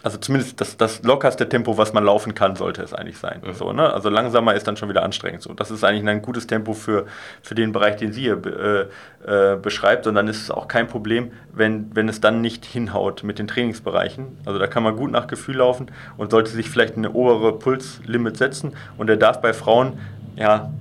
[0.05, 3.41] also zumindest das, das lockerste Tempo, was man laufen kann, sollte es eigentlich sein.
[3.43, 3.53] Mhm.
[3.53, 3.91] So, ne?
[3.91, 5.41] Also langsamer ist dann schon wieder anstrengend.
[5.41, 7.07] So, das ist eigentlich ein gutes Tempo für,
[7.41, 10.05] für den Bereich, den sie hier äh, äh, beschreibt.
[10.05, 13.47] Und dann ist es auch kein Problem, wenn, wenn es dann nicht hinhaut mit den
[13.47, 14.37] Trainingsbereichen.
[14.45, 15.87] Also da kann man gut nach Gefühl laufen
[16.17, 18.73] und sollte sich vielleicht eine obere Pulslimit setzen.
[18.99, 19.93] Und der darf bei Frauen,
[20.35, 20.71] ja,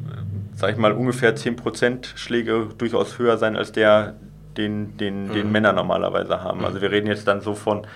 [0.55, 4.17] sag ich mal, ungefähr 10% Schläge durchaus höher sein als der,
[4.59, 5.53] den, den, den mhm.
[5.53, 6.63] Männer normalerweise haben.
[6.63, 7.87] Also wir reden jetzt dann so von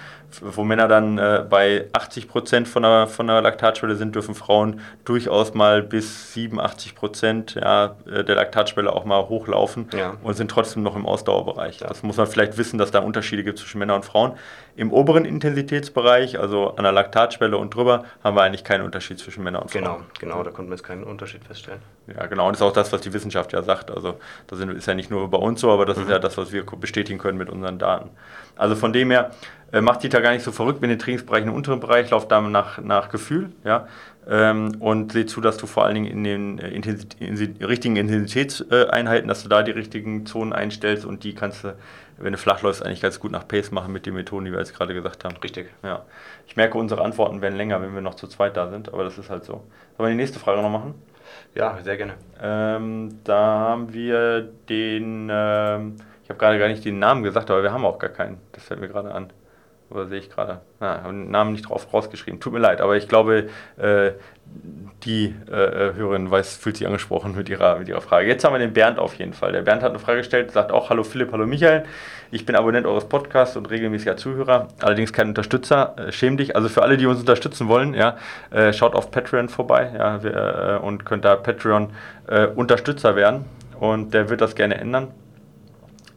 [0.40, 4.80] wo Männer dann äh, bei 80 Prozent von der, von der Laktatschwelle sind, dürfen Frauen
[5.04, 10.16] durchaus mal bis 87 Prozent ja, äh, der Laktatschwelle auch mal hochlaufen ja.
[10.22, 11.80] und sind trotzdem noch im Ausdauerbereich.
[11.80, 11.88] Ja.
[11.88, 14.32] Das muss man vielleicht wissen, dass da Unterschiede gibt zwischen Männern und Frauen.
[14.78, 19.42] Im oberen Intensitätsbereich, also an der Laktatschwelle und drüber, haben wir eigentlich keinen Unterschied zwischen
[19.42, 19.82] Männern und Frauen.
[19.82, 21.80] Genau, genau, da konnten wir jetzt keinen Unterschied feststellen.
[22.06, 23.90] Ja, genau, und das ist auch das, was die Wissenschaft ja sagt.
[23.90, 26.04] Also das ist ja nicht nur bei uns so, aber das mhm.
[26.04, 28.10] ist ja das, was wir bestätigen können mit unseren Daten.
[28.56, 29.32] Also von dem her,
[29.72, 32.30] äh, macht sich da gar nicht so verrückt mit den Trainingsbereichen im unteren Bereich, lauft
[32.32, 33.86] da nach, nach Gefühl, ja.
[34.30, 37.96] Ähm, und seh zu, dass du vor allen Dingen in den äh, Intensit in richtigen
[37.96, 41.74] Intensitätseinheiten, dass du da die richtigen Zonen einstellst und die kannst du,
[42.18, 44.58] wenn du flach läufst, eigentlich ganz gut nach Pace machen mit den Methoden, die wir
[44.58, 45.36] jetzt gerade gesagt haben.
[45.36, 45.70] Richtig.
[45.82, 46.04] Ja.
[46.46, 49.18] Ich merke, unsere Antworten werden länger, wenn wir noch zu zweit da sind, aber das
[49.18, 49.64] ist halt so.
[49.96, 50.94] Sollen wir die nächste Frage noch machen?
[51.54, 52.14] Ja, sehr gerne.
[52.40, 57.62] Ähm, da haben wir den, ähm, ich habe gerade gar nicht den Namen gesagt, aber
[57.62, 58.38] wir haben auch gar keinen.
[58.52, 59.30] Das fällt mir gerade an.
[59.90, 60.60] Oder sehe ich gerade?
[60.80, 62.40] Na, habe den Namen nicht drauf rausgeschrieben.
[62.40, 64.12] Tut mir leid, aber ich glaube, äh,
[65.04, 68.26] die äh, Hörerin weiß, fühlt sich angesprochen mit ihrer, mit ihrer Frage.
[68.26, 69.52] Jetzt haben wir den Bernd auf jeden Fall.
[69.52, 71.84] Der Bernd hat eine Frage gestellt, sagt auch: Hallo Philipp, hallo Michael.
[72.30, 75.94] Ich bin Abonnent eures Podcasts und regelmäßiger Zuhörer, allerdings kein Unterstützer.
[75.96, 76.54] Äh, schäm dich.
[76.54, 78.18] Also für alle, die uns unterstützen wollen, ja,
[78.50, 81.90] äh, schaut auf Patreon vorbei ja, wir, äh, und könnt da Patreon
[82.26, 83.44] äh, werden.
[83.80, 85.08] Und der wird das gerne ändern.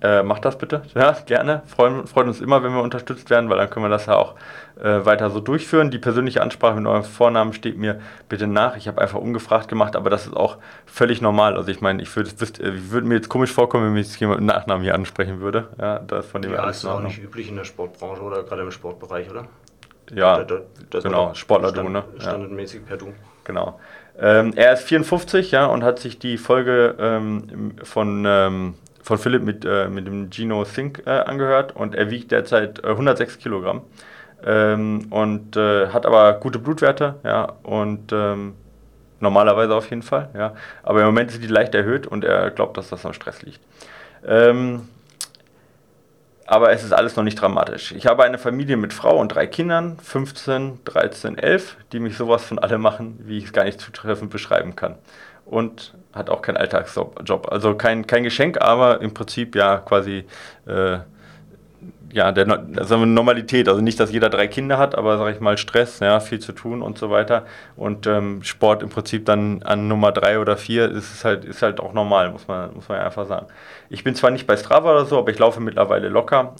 [0.03, 0.81] Äh, macht das bitte.
[0.95, 1.61] Ja, gerne.
[1.67, 4.33] Freuen, freut uns immer, wenn wir unterstützt werden, weil dann können wir das ja auch
[4.81, 5.91] äh, weiter so durchführen.
[5.91, 8.77] Die persönliche Ansprache mit eurem Vornamen steht mir bitte nach.
[8.77, 11.55] Ich habe einfach ungefragt gemacht, aber das ist auch völlig normal.
[11.55, 14.39] Also ich meine, ich würde äh, würd mir jetzt komisch vorkommen, wenn mich jetzt jemand
[14.39, 15.67] mit Nachnamen hier ansprechen würde.
[15.79, 18.71] Ja, das von dem ja ist auch nicht üblich in der Sportbranche oder gerade im
[18.71, 19.45] Sportbereich, oder?
[20.11, 22.03] Ja, da, da, genau, Sportler Stand, du, ne?
[22.17, 23.13] Standardmäßig per Du.
[23.43, 23.79] Genau.
[24.19, 28.73] Ähm, er ist 54, ja, und hat sich die Folge ähm, von ähm,
[29.03, 32.89] von Philipp mit, äh, mit dem Gino Think äh, angehört und er wiegt derzeit äh,
[32.89, 33.81] 106 Kilogramm
[34.45, 38.53] ähm, und äh, hat aber gute Blutwerte, ja, und ähm,
[39.19, 42.77] normalerweise auf jeden Fall, ja, aber im Moment ist die leicht erhöht und er glaubt,
[42.77, 43.61] dass das am Stress liegt.
[44.25, 44.87] Ähm,
[46.45, 47.93] aber es ist alles noch nicht dramatisch.
[47.93, 52.43] Ich habe eine Familie mit Frau und drei Kindern, 15, 13, 11, die mich sowas
[52.43, 54.95] von alle machen, wie ich es gar nicht zutreffend beschreiben kann
[55.45, 57.51] und hat auch keinen Alltagsjob.
[57.51, 60.25] Also kein, kein Geschenk, aber im Prinzip ja quasi
[60.65, 60.99] äh,
[62.13, 63.67] ja, der also Normalität.
[63.67, 66.51] Also nicht, dass jeder drei Kinder hat, aber sage ich mal Stress, ja, viel zu
[66.51, 67.45] tun und so weiter.
[67.75, 71.61] Und ähm, Sport im Prinzip dann an Nummer drei oder vier ist es halt, ist
[71.61, 73.47] halt auch normal, muss man, muss man einfach sagen.
[73.89, 76.55] Ich bin zwar nicht bei Strava oder so, aber ich laufe mittlerweile locker.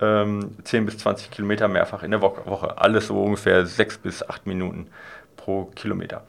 [0.00, 2.78] Ähm, 10 bis 20 Kilometer mehrfach in der Woche.
[2.78, 4.88] Alles so ungefähr 6 bis 8 Minuten
[5.36, 6.22] pro Kilometer.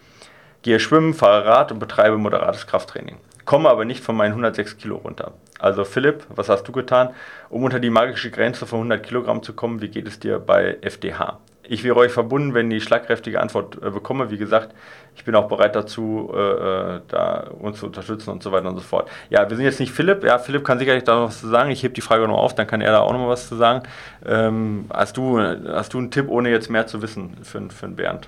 [0.64, 3.18] Gehe schwimmen, fahre Rad und betreibe moderates Krafttraining.
[3.46, 5.34] Komme aber nicht von meinen 106 Kilo runter.
[5.58, 7.10] Also Philipp, was hast du getan,
[7.50, 9.82] um unter die magische Grenze von 100 Kilogramm zu kommen?
[9.82, 11.40] Wie geht es dir bei FDH?
[11.64, 14.30] Ich wäre euch verbunden, wenn ich schlagkräftige Antwort äh, bekomme.
[14.30, 14.76] Wie gesagt,
[15.16, 18.76] ich bin auch bereit dazu, äh, äh, da uns zu unterstützen und so weiter und
[18.76, 19.10] so fort.
[19.30, 20.24] Ja, wir sind jetzt nicht Philipp.
[20.24, 21.72] Ja, Philipp kann sicherlich da noch was zu sagen.
[21.72, 23.84] Ich hebe die Frage noch auf, dann kann er da auch noch was zu sagen.
[24.26, 27.96] Ähm, hast, du, hast du einen Tipp, ohne jetzt mehr zu wissen für, für einen
[27.96, 28.28] Bernd?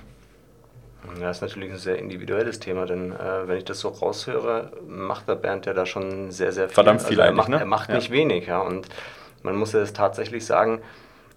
[1.20, 4.72] Ja, das ist natürlich ein sehr individuelles Thema, denn äh, wenn ich das so raushöre,
[4.86, 6.74] macht der Bernd ja da schon sehr, sehr viel.
[6.74, 7.58] Verdammt viel also er macht, ne?
[7.60, 7.96] Er macht ja.
[7.96, 8.60] nicht wenig, ja.
[8.60, 8.88] Und
[9.42, 10.80] man muss es tatsächlich sagen,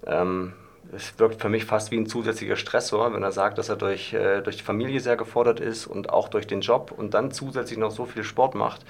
[0.05, 0.53] ähm,
[0.95, 4.13] es wirkt für mich fast wie ein zusätzlicher Stressor, wenn er sagt, dass er durch,
[4.13, 7.77] äh, durch die Familie sehr gefordert ist und auch durch den Job und dann zusätzlich
[7.77, 8.85] noch so viel Sport macht.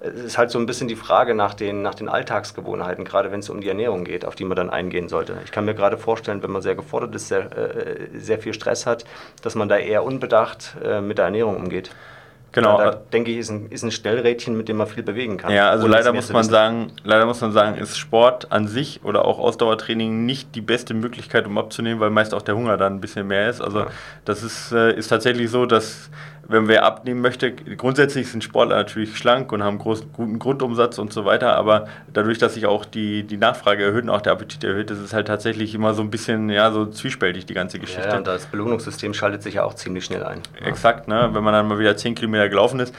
[0.00, 3.40] Es ist halt so ein bisschen die Frage nach den, nach den Alltagsgewohnheiten, gerade wenn
[3.40, 5.36] es um die Ernährung geht, auf die man dann eingehen sollte.
[5.44, 8.86] Ich kann mir gerade vorstellen, wenn man sehr gefordert ist, sehr, äh, sehr viel Stress
[8.86, 9.04] hat,
[9.42, 11.90] dass man da eher unbedacht äh, mit der Ernährung umgeht.
[12.52, 12.78] Genau.
[12.78, 15.52] Ja, da denke ich, ist ein, ist ein Schnellrädchen, mit dem man viel bewegen kann.
[15.52, 19.26] Ja, also leider muss man sagen, leider muss man sagen, ist Sport an sich oder
[19.26, 23.00] auch Ausdauertraining nicht die beste Möglichkeit, um abzunehmen, weil meist auch der Hunger dann ein
[23.00, 23.60] bisschen mehr ist.
[23.60, 23.86] Also ja.
[24.24, 26.08] das ist, äh, ist tatsächlich so, dass
[26.48, 31.12] wenn wer abnehmen möchte, grundsätzlich sind Sportler natürlich schlank und haben großen, guten Grundumsatz und
[31.12, 34.64] so weiter, aber dadurch, dass sich auch die, die Nachfrage erhöht und auch der Appetit
[34.64, 38.08] erhöht, ist es halt tatsächlich immer so ein bisschen, ja, so zwiespältig, die ganze Geschichte.
[38.08, 40.40] Ja, und das Belohnungssystem schaltet sich ja auch ziemlich schnell ein.
[40.64, 41.28] Exakt, ne?
[41.32, 42.94] wenn man dann mal wieder 10 Kilometer gelaufen ist,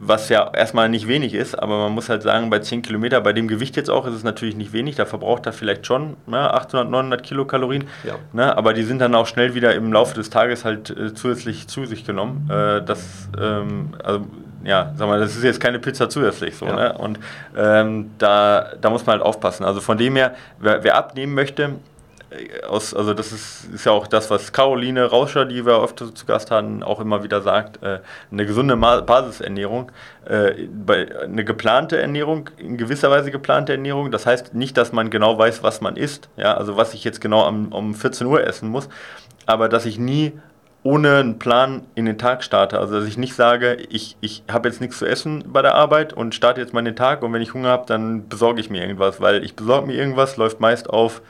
[0.00, 3.32] was ja erstmal nicht wenig ist, aber man muss halt sagen, bei 10 Kilometer, bei
[3.32, 6.52] dem Gewicht jetzt auch, ist es natürlich nicht wenig, da verbraucht er vielleicht schon ne,
[6.54, 8.14] 800, 900 Kilokalorien, ja.
[8.32, 11.66] ne, aber die sind dann auch schnell wieder im Laufe des Tages halt äh, zusätzlich
[11.66, 12.48] zu sich genommen.
[12.50, 14.26] Äh, das, ähm, also,
[14.64, 16.74] ja, sag mal, das ist jetzt keine Pizza zusätzlich so, ja.
[16.74, 16.98] ne?
[16.98, 17.18] Und
[17.56, 19.64] ähm, da, da muss man halt aufpassen.
[19.64, 21.74] Also von dem her, wer, wer abnehmen möchte,
[22.68, 26.26] aus, also das ist, ist ja auch das, was Caroline Rauscher, die wir oft zu
[26.26, 28.00] Gast hatten, auch immer wieder sagt, äh,
[28.30, 29.90] eine gesunde Basisernährung,
[30.26, 30.68] äh,
[31.24, 35.62] eine geplante Ernährung, in gewisser Weise geplante Ernährung, das heißt nicht, dass man genau weiß,
[35.62, 38.88] was man isst, ja, also was ich jetzt genau am, um 14 Uhr essen muss,
[39.46, 40.32] aber dass ich nie
[40.84, 42.78] ohne einen Plan in den Tag starte.
[42.78, 46.12] Also dass ich nicht sage, ich, ich habe jetzt nichts zu essen bei der Arbeit
[46.12, 48.82] und starte jetzt mal den Tag und wenn ich Hunger habe, dann besorge ich mir
[48.82, 51.20] irgendwas, weil ich besorge mir irgendwas, läuft meist auf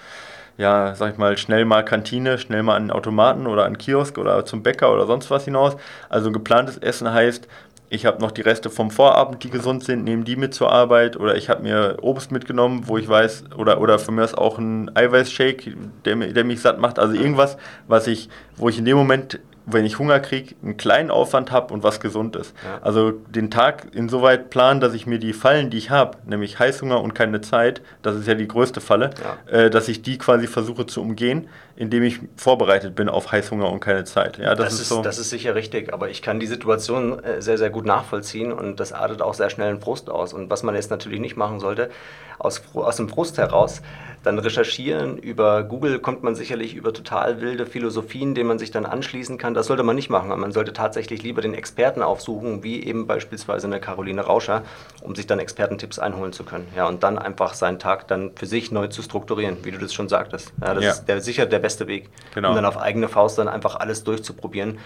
[0.59, 3.79] ja, sag ich mal, schnell mal Kantine, schnell mal an den Automaten oder an den
[3.79, 5.77] Kiosk oder zum Bäcker oder sonst was hinaus.
[6.09, 7.47] Also geplantes Essen heißt,
[7.91, 11.17] ich habe noch die Reste vom Vorabend, die gesund sind, nehme die mit zur Arbeit
[11.17, 14.59] oder ich habe mir Obst mitgenommen, wo ich weiß, oder, oder von mir ist auch
[14.59, 16.99] ein Eiweißshake, der, der mich satt macht.
[16.99, 17.57] Also irgendwas,
[17.87, 19.39] was ich, wo ich in dem Moment
[19.71, 22.55] wenn ich Hunger kriege, einen kleinen Aufwand habe und was gesund ist.
[22.65, 22.79] Ja.
[22.83, 27.01] Also den Tag insoweit planen, dass ich mir die Fallen, die ich habe, nämlich Heißhunger
[27.01, 29.59] und keine Zeit, das ist ja die größte Falle, ja.
[29.59, 33.81] äh, dass ich die quasi versuche zu umgehen, indem ich vorbereitet bin auf Heißhunger und
[33.81, 34.39] keine Zeit.
[34.39, 35.03] Ja, das, das ist, so.
[35.03, 38.81] das ist sicher richtig, aber ich kann die Situation äh, sehr, sehr gut nachvollziehen und
[38.81, 40.33] das artet auch sehr schnell einen Frust aus.
[40.33, 41.91] Und was man jetzt natürlich nicht machen sollte,
[42.39, 43.83] aus, aus dem Frust heraus,
[44.23, 45.17] dann recherchieren.
[45.19, 49.55] Über Google kommt man sicherlich über total wilde Philosophien, denen man sich dann anschließen kann.
[49.55, 50.29] Das sollte man nicht machen.
[50.29, 54.63] Man sollte tatsächlich lieber den Experten aufsuchen, wie eben beispielsweise eine Caroline Rauscher,
[55.01, 56.67] um sich dann Expertentipps einholen zu können.
[56.77, 59.95] Ja, und dann einfach seinen Tag dann für sich neu zu strukturieren, wie du das
[59.95, 60.53] schon sagtest.
[60.61, 60.91] Ja, das ja.
[60.91, 62.51] ist der, sicher der beste Weg, genau.
[62.51, 64.79] um dann auf eigene Faust dann einfach alles durchzuprobieren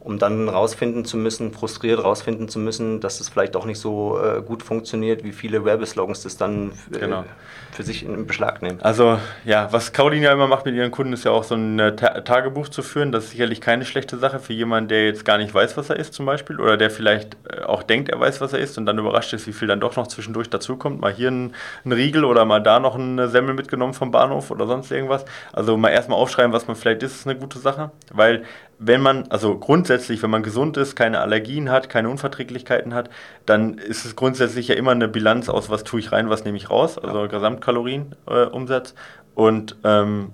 [0.00, 4.18] um dann rausfinden zu müssen, frustriert rausfinden zu müssen, dass es vielleicht auch nicht so
[4.18, 7.24] äh, gut funktioniert, wie viele Werbeslogans das dann äh, genau.
[7.72, 8.80] für sich in Beschlag nehmen.
[8.80, 11.78] Also ja, was Caroline ja immer macht mit ihren Kunden, ist ja auch so ein
[11.78, 13.10] äh, Ta Tagebuch zu führen.
[13.10, 15.96] Das ist sicherlich keine schlechte Sache für jemanden, der jetzt gar nicht weiß, was er
[15.96, 18.86] ist zum Beispiel oder der vielleicht äh, auch denkt, er weiß, was er ist und
[18.86, 21.00] dann überrascht ist, wie viel dann doch noch zwischendurch dazukommt.
[21.00, 24.66] Mal hier ein, ein Riegel oder mal da noch eine Semmel mitgenommen vom Bahnhof oder
[24.66, 25.24] sonst irgendwas.
[25.52, 28.44] Also mal erstmal aufschreiben, was man vielleicht ist, ist eine gute Sache, weil
[28.78, 33.10] wenn man, also grundsätzlich, wenn man gesund ist, keine Allergien hat, keine Unverträglichkeiten hat,
[33.44, 36.56] dann ist es grundsätzlich ja immer eine Bilanz aus, was tue ich rein, was nehme
[36.56, 37.26] ich raus, also ja.
[37.26, 38.90] Gesamtkalorienumsatz.
[38.92, 38.94] Äh,
[39.34, 40.32] und ähm,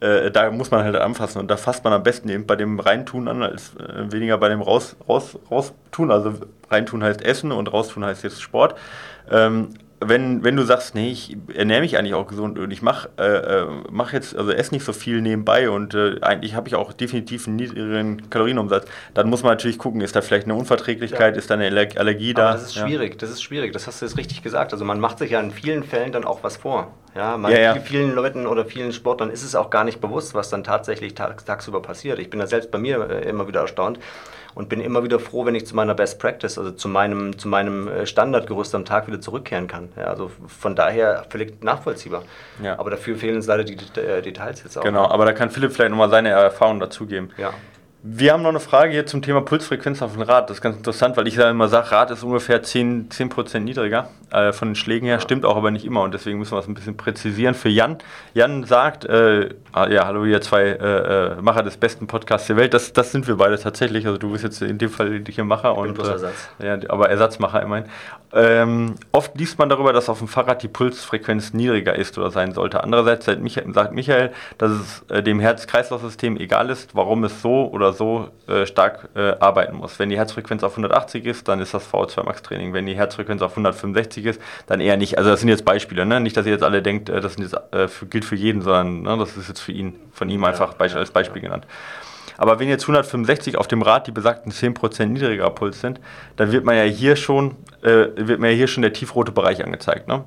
[0.00, 2.80] äh, da muss man halt anfassen und da fasst man am besten eben bei dem
[2.80, 6.10] Reintun an, als äh, weniger bei dem raus, raus, raustun.
[6.10, 6.34] Also
[6.70, 8.74] Reintun heißt Essen und Raustun heißt jetzt Sport.
[9.30, 13.10] Ähm, wenn, wenn du sagst, nee, ich ernähre mich eigentlich auch gesund und ich mache
[13.18, 16.74] äh, äh, mach jetzt, also esse nicht so viel nebenbei und äh, eigentlich habe ich
[16.74, 21.34] auch definitiv einen niedrigeren Kalorienumsatz, dann muss man natürlich gucken, ist da vielleicht eine Unverträglichkeit,
[21.34, 21.38] ja.
[21.38, 22.48] ist da eine Allergie da?
[22.48, 23.18] Aber das ist schwierig, ja.
[23.18, 24.72] das ist schwierig, das hast du jetzt richtig gesagt.
[24.72, 26.94] Also man macht sich ja in vielen Fällen dann auch was vor.
[27.14, 30.48] Ja, man, ja, vielen Leuten oder vielen Sportlern ist es auch gar nicht bewusst, was
[30.48, 32.20] dann tatsächlich tags tagsüber passiert.
[32.20, 33.98] Ich bin da selbst bei mir äh, immer wieder erstaunt
[34.54, 37.48] und bin immer wieder froh, wenn ich zu meiner Best Practice, also zu meinem, zu
[37.48, 39.90] meinem äh, Standardgerüst am Tag wieder zurückkehren kann.
[39.96, 42.24] Ja, also von daher völlig nachvollziehbar.
[42.62, 42.78] Ja.
[42.78, 44.82] Aber dafür fehlen uns leider die äh, Details jetzt auch.
[44.82, 47.30] Genau, aber da kann Philipp vielleicht nochmal seine Erfahrung dazugeben.
[47.36, 47.52] Ja.
[48.02, 50.48] Wir haben noch eine Frage hier zum Thema Pulsfrequenz auf dem Rad.
[50.48, 54.08] Das ist ganz interessant, weil ich ja immer sage, Rad ist ungefähr 10%, 10 niedriger
[54.30, 55.20] äh, von den Schlägen her.
[55.20, 57.54] Stimmt auch aber nicht immer und deswegen müssen wir es ein bisschen präzisieren.
[57.54, 57.98] Für Jan.
[58.32, 62.56] Jan sagt, äh, ah, ja, hallo, ihr zwei äh, äh, Macher des besten Podcasts der
[62.56, 62.72] Welt.
[62.72, 64.06] Das, das sind wir beide tatsächlich.
[64.06, 65.76] Also du bist jetzt in dem Fall hier Macher.
[65.76, 66.48] und, äh, Ersatz.
[66.58, 67.84] Ja, aber Ersatzmacher immerhin.
[68.32, 72.54] Ähm, oft liest man darüber, dass auf dem Fahrrad die Pulsfrequenz niedriger ist oder sein
[72.54, 72.82] sollte.
[72.82, 77.68] Andererseits sagt Michael, sagt Michael dass es äh, dem Herz-Kreislauf-System egal ist, warum es so
[77.70, 79.98] oder so äh, stark äh, arbeiten muss.
[79.98, 82.72] Wenn die Herzfrequenz auf 180 ist, dann ist das VO2 Max Training.
[82.72, 85.18] Wenn die Herzfrequenz auf 165 ist, dann eher nicht.
[85.18, 86.20] Also das sind jetzt Beispiele, ne?
[86.20, 89.02] nicht, dass ihr jetzt alle denkt, äh, das jetzt, äh, für, gilt für jeden, sondern
[89.02, 89.16] ne?
[89.18, 91.66] das ist jetzt für ihn, von ihm einfach ja, als Beispiel genannt.
[92.40, 96.00] Aber wenn jetzt 165 auf dem Rad die besagten 10% niedriger Puls sind,
[96.36, 99.62] dann wird man ja hier schon, äh, wird mir ja hier schon der tiefrote Bereich
[99.62, 100.08] angezeigt.
[100.08, 100.24] Ne?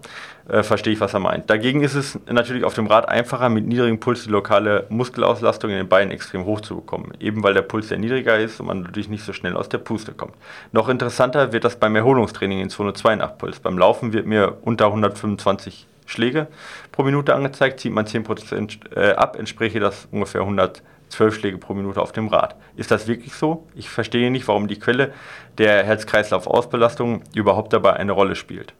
[0.47, 1.49] Äh, verstehe ich, was er meint.
[1.49, 5.77] Dagegen ist es natürlich auf dem Rad einfacher, mit niedrigem Puls die lokale Muskelauslastung in
[5.77, 7.13] den Beinen extrem hoch zu bekommen.
[7.19, 9.79] Eben weil der Puls ja niedriger ist und man natürlich nicht so schnell aus der
[9.79, 10.35] Puste kommt.
[10.71, 13.59] Noch interessanter wird das beim Erholungstraining in Zone 2 nach Puls.
[13.59, 16.45] Beim Laufen wird mir unter 125 Schläge
[16.91, 20.41] pro Minute angezeigt, zieht man 10% äh, ab, entspräche das ungefähr
[21.13, 22.55] 112 Schläge pro Minute auf dem Rad.
[22.75, 23.67] Ist das wirklich so?
[23.75, 25.13] Ich verstehe nicht, warum die Quelle
[25.57, 28.73] der Herz-Kreislauf-Ausbelastung überhaupt dabei eine Rolle spielt.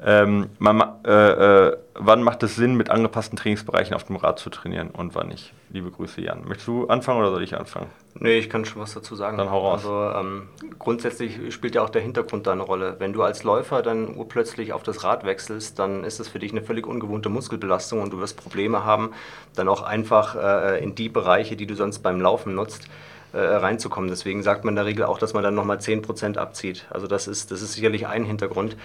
[0.00, 4.48] Ähm, man, äh, äh, wann macht es Sinn, mit angepassten Trainingsbereichen auf dem Rad zu
[4.48, 5.52] trainieren und wann nicht?
[5.70, 6.44] Liebe Grüße, Jan.
[6.46, 7.86] Möchtest du anfangen oder soll ich anfangen?
[8.14, 9.38] Nee, ich kann schon was dazu sagen.
[9.38, 9.84] Dann hau raus.
[9.84, 12.96] Also ähm, grundsätzlich spielt ja auch der Hintergrund da eine Rolle.
[12.98, 16.52] Wenn du als Läufer dann urplötzlich auf das Rad wechselst, dann ist das für dich
[16.52, 19.10] eine völlig ungewohnte Muskelbelastung und du wirst Probleme haben,
[19.56, 22.88] dann auch einfach äh, in die Bereiche, die du sonst beim Laufen nutzt,
[23.32, 24.08] äh, reinzukommen.
[24.08, 26.86] Deswegen sagt man in der Regel auch, dass man dann nochmal 10% abzieht.
[26.90, 28.76] Also das ist, das ist sicherlich ein Hintergrund.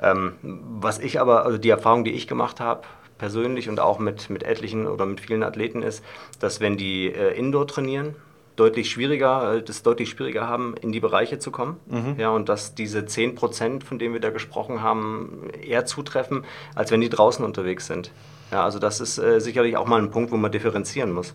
[0.00, 2.82] Ähm, was ich aber, also die Erfahrung, die ich gemacht habe,
[3.18, 6.04] persönlich und auch mit, mit etlichen oder mit vielen Athleten ist,
[6.38, 8.14] dass wenn die äh, Indoor trainieren,
[8.56, 11.78] deutlich schwieriger, äh, das deutlich schwieriger haben, in die Bereiche zu kommen.
[11.86, 12.16] Mhm.
[12.18, 16.44] Ja, und dass diese 10%, von denen wir da gesprochen haben, eher zutreffen,
[16.74, 18.10] als wenn die draußen unterwegs sind.
[18.50, 21.34] Ja, also das ist äh, sicherlich auch mal ein Punkt, wo man differenzieren muss.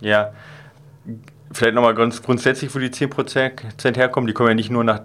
[0.00, 0.32] Ja,
[1.52, 4.26] vielleicht nochmal ganz grundsätzlich, wo die 10% herkommen.
[4.26, 5.00] Die kommen ja nicht nur nach,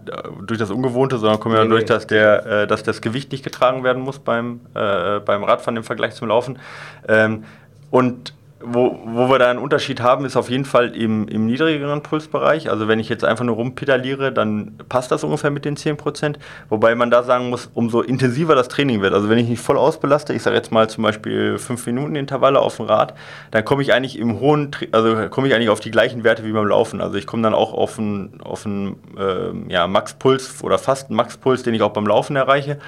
[0.45, 1.71] durch das Ungewohnte, sondern kommen nee, ja nee.
[1.71, 5.77] durch, dass, der, äh, dass das Gewicht nicht getragen werden muss beim, äh, beim Radfahren
[5.77, 6.59] im Vergleich zum Laufen.
[7.07, 7.43] Ähm,
[7.89, 12.01] und wo, wo wir da einen Unterschied haben, ist auf jeden Fall im, im niedrigeren
[12.01, 12.69] Pulsbereich.
[12.69, 16.35] Also wenn ich jetzt einfach nur rumpedaliere, dann passt das ungefähr mit den 10%.
[16.69, 19.13] Wobei man da sagen muss, umso intensiver das Training wird.
[19.13, 22.59] Also wenn ich mich voll ausbelaste, ich sage jetzt mal zum Beispiel 5 Minuten Intervalle
[22.59, 23.13] auf dem Rad,
[23.51, 26.51] dann komme ich eigentlich im hohen, also komme ich eigentlich auf die gleichen Werte wie
[26.51, 26.99] beim Laufen.
[26.99, 31.17] Also ich komme dann auch auf einen, auf einen äh, ja, Maxpuls oder fast einen
[31.17, 32.79] Maxpuls, den ich auch beim Laufen erreiche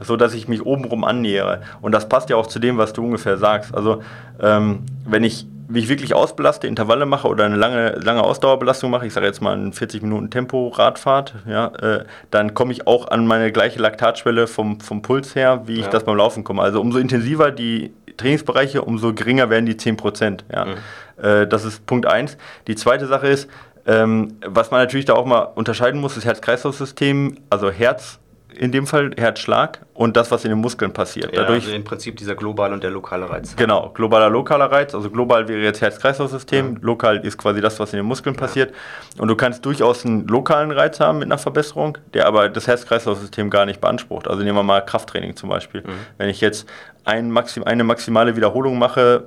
[0.00, 1.62] so dass ich mich obenrum annähere.
[1.80, 3.74] Und das passt ja auch zu dem, was du ungefähr sagst.
[3.74, 4.02] Also
[4.40, 9.12] ähm, wenn ich mich wirklich ausbelaste, Intervalle mache oder eine lange, lange Ausdauerbelastung mache, ich
[9.12, 13.52] sage jetzt mal ein 40 Minuten Tempo-Radfahrt, ja, äh, dann komme ich auch an meine
[13.52, 15.90] gleiche Laktatschwelle vom, vom Puls her, wie ich ja.
[15.90, 16.62] das beim Laufen komme.
[16.62, 20.44] Also umso intensiver die Trainingsbereiche, umso geringer werden die 10 Prozent.
[20.52, 20.66] Ja.
[20.66, 21.24] Mhm.
[21.24, 22.36] Äh, das ist Punkt 1.
[22.66, 23.48] Die zweite Sache ist,
[23.86, 28.20] ähm, was man natürlich da auch mal unterscheiden muss, ist Herz-Kreislauf-System, also Herz
[28.54, 31.32] in dem Fall Herzschlag und das, was in den Muskeln passiert.
[31.32, 33.54] Ja, Dadurch, also im Prinzip dieser globale und der lokale Reiz.
[33.56, 34.94] Genau, globaler, lokaler Reiz.
[34.94, 36.78] Also global wäre jetzt Herz-Kreislauf-System, ja.
[36.80, 38.40] lokal ist quasi das, was in den Muskeln ja.
[38.40, 38.74] passiert.
[39.18, 43.50] Und du kannst durchaus einen lokalen Reiz haben mit einer Verbesserung, der aber das Herz-Kreislauf-System
[43.50, 44.28] gar nicht beansprucht.
[44.28, 45.82] Also nehmen wir mal Krafttraining zum Beispiel.
[45.82, 45.92] Mhm.
[46.18, 46.68] Wenn ich jetzt
[47.04, 49.24] ein Maxim, eine maximale Wiederholung mache,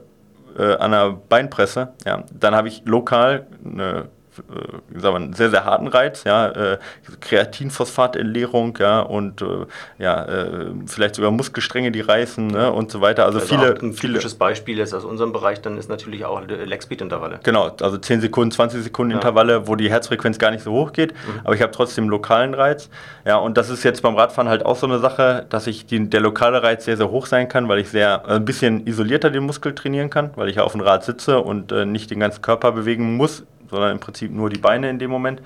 [0.57, 4.07] äh, an einer Beinpresse, ja, dann habe ich lokal eine
[4.39, 6.77] äh, sagen wir, einen sehr, sehr harten Reiz, ja, äh,
[7.21, 9.65] Kreatinphosphatentleerung, ja, und äh,
[9.97, 13.25] ja, äh, vielleicht sogar Muskelstränge, die reißen ne, und so weiter.
[13.25, 13.73] Also, also viele.
[13.73, 17.39] ein typisches viele, Beispiel jetzt aus unserem Bereich dann ist natürlich auch Leg-Speed-Intervalle.
[17.43, 19.17] Genau, also 10 Sekunden, 20 Sekunden ja.
[19.17, 21.41] Intervalle, wo die Herzfrequenz gar nicht so hoch geht, mhm.
[21.43, 22.89] aber ich habe trotzdem lokalen Reiz.
[23.25, 26.09] Ja, und das ist jetzt beim Radfahren halt auch so eine Sache, dass ich die,
[26.09, 29.29] der lokale Reiz sehr, sehr hoch sein kann, weil ich sehr also ein bisschen isolierter
[29.29, 32.19] den Muskel trainieren kann, weil ich ja auf dem Rad sitze und äh, nicht den
[32.19, 33.43] ganzen Körper bewegen muss
[33.75, 35.41] sondern im Prinzip nur die Beine in dem Moment,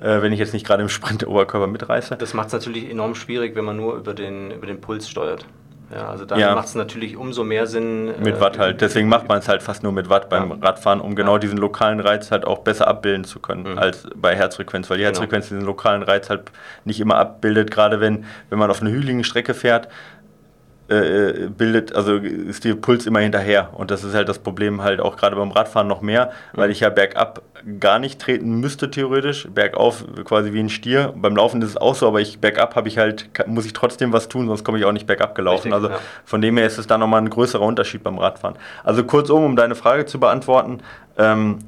[0.00, 2.16] äh, wenn ich jetzt nicht gerade im Sprint der Oberkörper mitreiße.
[2.16, 5.46] Das macht es natürlich enorm schwierig, wenn man nur über den, über den Puls steuert.
[5.90, 6.54] Ja, also dann ja.
[6.54, 8.06] macht es natürlich umso mehr Sinn.
[8.20, 8.82] Mit äh, Watt halt.
[8.82, 10.56] Deswegen macht man es halt fast nur mit Watt beim ja.
[10.60, 13.78] Radfahren, um genau diesen lokalen Reiz halt auch besser abbilden zu können mhm.
[13.78, 15.12] als bei Herzfrequenz, weil die genau.
[15.12, 15.60] Herzfrequenz genau.
[15.60, 16.52] diesen lokalen Reiz halt
[16.84, 19.88] nicht immer abbildet, gerade wenn, wenn man auf einer hügeligen Strecke fährt
[20.88, 23.70] äh, bildet, also ist der Puls immer hinterher.
[23.74, 26.80] Und das ist halt das Problem halt auch gerade beim Radfahren noch mehr, weil ich
[26.80, 27.42] ja bergab
[27.80, 31.12] gar nicht treten müsste theoretisch, bergauf quasi wie ein Stier.
[31.16, 34.12] Beim Laufen ist es auch so, aber ich bergab habe ich halt, muss ich trotzdem
[34.12, 35.72] was tun, sonst komme ich auch nicht bergab gelaufen.
[35.72, 35.98] Richtig, also ja.
[36.24, 38.56] von dem her ist es da nochmal ein größerer Unterschied beim Radfahren.
[38.84, 40.80] Also kurzum, um deine Frage zu beantworten,
[41.18, 41.58] ähm,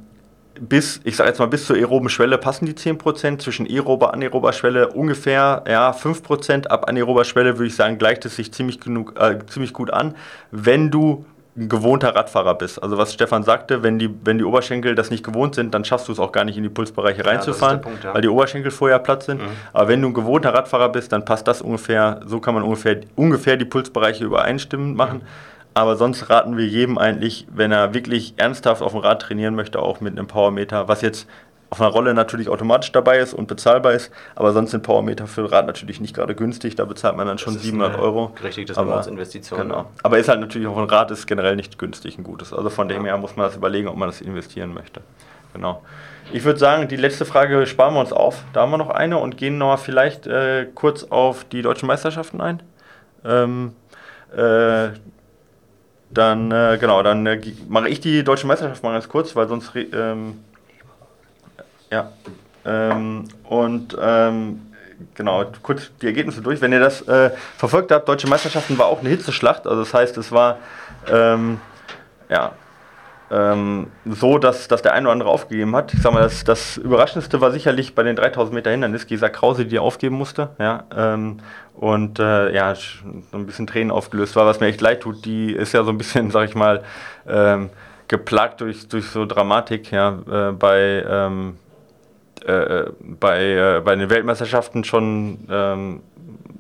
[0.61, 4.53] bis, ich sage jetzt mal, bis zur aeroben Schwelle passen die 10%, zwischen aerober, anaerober
[4.53, 9.19] Schwelle ungefähr ja, 5%, ab anaerober Schwelle würde ich sagen, gleicht es sich ziemlich, genug,
[9.19, 10.15] äh, ziemlich gut an,
[10.51, 11.25] wenn du
[11.57, 12.83] ein gewohnter Radfahrer bist.
[12.83, 16.09] Also was Stefan sagte, wenn die, wenn die Oberschenkel das nicht gewohnt sind, dann schaffst
[16.09, 18.15] du es auch gar nicht in die Pulsbereiche reinzufahren, ja, Punkt, ja.
[18.15, 19.41] weil die Oberschenkel vorher Platz sind.
[19.41, 19.49] Mhm.
[19.73, 23.01] Aber wenn du ein gewohnter Radfahrer bist, dann passt das ungefähr, so kann man ungefähr,
[23.17, 25.19] ungefähr die Pulsbereiche übereinstimmend machen.
[25.19, 25.27] Mhm.
[25.81, 29.79] Aber sonst raten wir jedem eigentlich, wenn er wirklich ernsthaft auf dem Rad trainieren möchte,
[29.79, 31.27] auch mit einem Powermeter, was jetzt
[31.71, 35.51] auf einer Rolle natürlich automatisch dabei ist und bezahlbar ist, aber sonst sind Powermeter für
[35.51, 38.35] Rad natürlich nicht gerade günstig, da bezahlt man dann schon 700 Euro.
[38.45, 39.59] Richtig, das ist Investition.
[39.59, 39.87] Genau.
[40.03, 42.53] Aber ist halt natürlich auch ein Rad ist generell nicht günstig ein gutes.
[42.53, 45.01] Also von dem her muss man das überlegen, ob man das investieren möchte.
[45.55, 45.81] genau.
[46.31, 48.45] Ich würde sagen, die letzte Frage sparen wir uns auf.
[48.53, 52.43] Da haben wir noch eine und gehen noch vielleicht äh, kurz auf die deutschen Meisterschaften
[52.43, 52.63] ein.
[53.25, 53.73] Ähm,
[54.37, 54.91] äh,
[56.11, 59.73] dann, äh, genau, dann äh, mache ich die deutsche Meisterschaft mal ganz kurz, weil sonst.
[59.75, 60.45] Ähm,
[61.91, 62.13] ja.
[62.65, 64.61] Ähm, und ähm,
[65.15, 66.61] genau, kurz die Ergebnisse durch.
[66.61, 69.67] Wenn ihr das äh, verfolgt habt, Deutsche Meisterschaften war auch eine Hitzeschlacht.
[69.67, 70.59] Also das heißt, es war
[71.09, 71.61] ähm,
[72.29, 72.53] ja,
[73.31, 75.95] ähm, so, dass, dass der eine oder andere aufgegeben hat.
[75.95, 79.67] Ich sag mal, das, das Überraschendste war sicherlich bei den 3000 Meter Hindernis Gesa Krause,
[79.67, 80.51] die aufgeben musste.
[80.59, 81.39] Ja, ähm,
[81.75, 85.25] und äh, ja, so ein bisschen Tränen aufgelöst war, was mir echt leid tut.
[85.25, 86.83] Die ist ja so ein bisschen, sag ich mal,
[87.29, 87.71] ähm,
[88.09, 91.57] geplagt durch, durch so Dramatik ja, äh, bei, ähm,
[92.45, 96.01] äh, äh bei, äh, bei den Weltmeisterschaften schon ähm,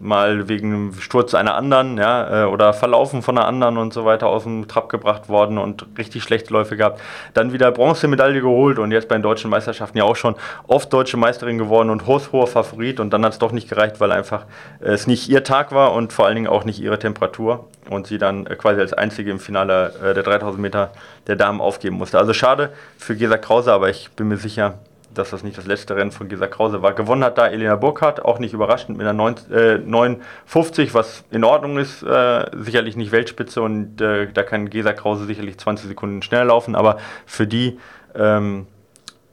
[0.00, 4.28] mal wegen Sturz einer anderen ja, äh, oder Verlaufen von einer anderen und so weiter
[4.28, 7.00] aus dem Trab gebracht worden und richtig schlechte Läufe gehabt.
[7.34, 11.18] Dann wieder Bronzemedaille geholt und jetzt bei den deutschen Meisterschaften ja auch schon oft deutsche
[11.18, 14.46] Meisterin geworden und hoher Favorit und dann hat es doch nicht gereicht, weil einfach
[14.80, 18.18] es nicht ihr Tag war und vor allen Dingen auch nicht ihre Temperatur und sie
[18.18, 20.92] dann äh, quasi als einzige im Finale äh, der 3000 Meter
[21.26, 22.18] der Damen aufgeben musste.
[22.18, 24.78] Also schade für Gesa Krause, aber ich bin mir sicher,
[25.20, 26.94] dass das nicht das letzte Rennen von Gesa Krause war.
[26.94, 31.44] Gewonnen hat da Elena Burkhardt, auch nicht überraschend mit einer 9, äh, 950, was in
[31.44, 36.22] Ordnung ist, äh, sicherlich nicht Weltspitze und äh, da kann Gesa Krause sicherlich 20 Sekunden
[36.22, 37.78] schneller laufen, aber für die
[38.14, 38.66] ähm,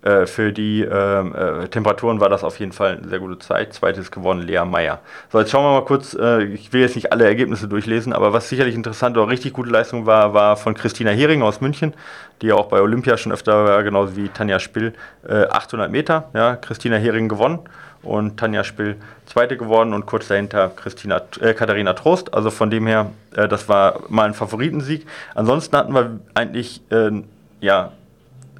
[0.08, 3.74] äh, für die ähm, äh, Temperaturen war das auf jeden Fall eine sehr gute Zeit.
[3.74, 5.00] Zweites gewonnen Lea Meyer.
[5.32, 8.32] So, jetzt schauen wir mal kurz, äh, ich will jetzt nicht alle Ergebnisse durchlesen, aber
[8.32, 11.94] was sicherlich interessant oder richtig gute Leistung war, war von Christina Hering aus München,
[12.42, 14.94] die ja auch bei Olympia schon öfter war, genauso wie Tanja Spill,
[15.28, 16.30] 800 Meter.
[16.34, 17.60] Ja, Christina Hering gewonnen
[18.04, 18.96] und Tanja Spill
[19.26, 22.34] Zweite geworden und kurz dahinter Christina, äh, Katharina Trost.
[22.34, 25.06] Also von dem her, äh, das war mal ein Favoritensieg.
[25.36, 27.12] Ansonsten hatten wir eigentlich äh,
[27.60, 27.92] ja,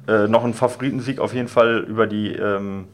[0.08, 2.86] äh, noch ein Favoritensieg auf jeden Fall über die, ähm,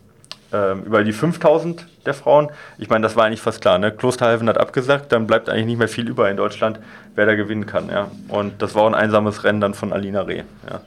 [0.53, 2.51] ähm, über die 5000 der Frauen.
[2.77, 3.79] Ich meine, das war eigentlich fast klar.
[3.79, 3.93] Ne?
[3.93, 6.81] Klosterhalfen hat abgesagt, dann bleibt eigentlich nicht mehr viel über in Deutschland,
[7.15, 7.89] wer da gewinnen kann.
[7.89, 8.11] Ja?
[8.29, 10.43] Und das war auch ein einsames Rennen dann von Alina Reh.
[10.69, 10.81] Ja?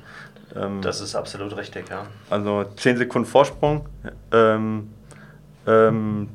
[0.61, 2.07] Ähm, das ist absolut richtig, ja.
[2.29, 3.85] Also 10 Sekunden Vorsprung.
[4.31, 4.89] Ähm,
[5.65, 6.29] ähm,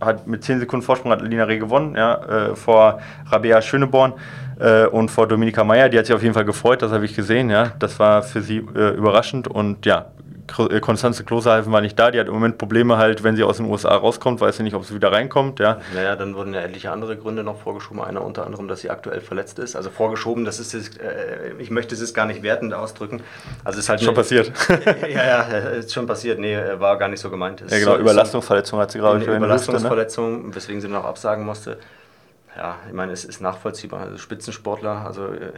[0.00, 4.14] hat mit 10 Sekunden Vorsprung hat Alina Reh gewonnen, ja, äh, vor Rabea Schöneborn
[4.60, 5.88] äh, und vor Dominika Meyer.
[5.88, 7.50] Die hat sich auf jeden Fall gefreut, das habe ich gesehen.
[7.50, 7.72] Ja.
[7.78, 10.06] Das war für sie äh, überraschend und ja,
[10.80, 12.10] Konstanze Klosterhalfen war nicht da.
[12.10, 14.74] Die hat im Moment Probleme halt, wenn sie aus den USA rauskommt, weiß sie nicht,
[14.74, 15.60] ob sie wieder reinkommt.
[15.60, 15.80] Ja.
[15.94, 18.02] Naja, dann wurden ja etliche andere Gründe noch vorgeschoben.
[18.02, 19.76] Einer unter anderem, dass sie aktuell verletzt ist.
[19.76, 23.22] Also vorgeschoben, das ist, äh, ich möchte es gar nicht wertend ausdrücken.
[23.64, 24.52] Also ist halt schon passiert.
[25.02, 26.38] ja, ja, ist schon passiert.
[26.38, 27.62] Nee, war gar nicht so gemeint.
[27.68, 29.24] ja, genau, Überlastungsverletzung hat sie gerade.
[29.24, 30.54] Eine Überlastungsverletzung, ne?
[30.54, 31.78] weswegen sie noch absagen musste
[32.60, 34.00] ja, ich meine, es ist nachvollziehbar.
[34.00, 35.28] Also Spitzensportler, also.
[35.28, 35.52] Äh,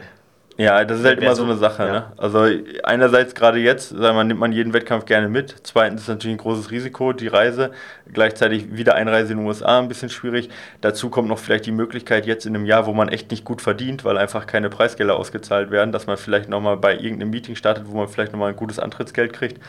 [0.55, 1.83] ja, das ist halt immer so eine Sache.
[1.83, 1.91] Ja.
[1.91, 2.11] Ne?
[2.15, 2.47] Also
[2.83, 5.55] einerseits gerade jetzt, sagen wir, nimmt man jeden Wettkampf gerne mit.
[5.63, 7.71] Zweitens ist natürlich ein großes Risiko, die Reise.
[8.13, 10.49] Gleichzeitig wieder Einreise in den USA ein bisschen schwierig.
[10.79, 13.61] Dazu kommt noch vielleicht die Möglichkeit jetzt in einem Jahr, wo man echt nicht gut
[13.61, 17.85] verdient, weil einfach keine Preisgelder ausgezahlt werden, dass man vielleicht nochmal bei irgendeinem Meeting startet,
[17.87, 19.59] wo man vielleicht nochmal ein gutes Antrittsgeld kriegt,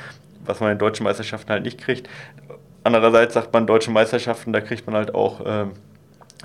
[0.45, 2.09] was man in deutschen Meisterschaften halt nicht kriegt.
[2.85, 5.41] Andererseits sagt man, deutsche Meisterschaften, da kriegt man halt auch...
[5.45, 5.73] Ähm,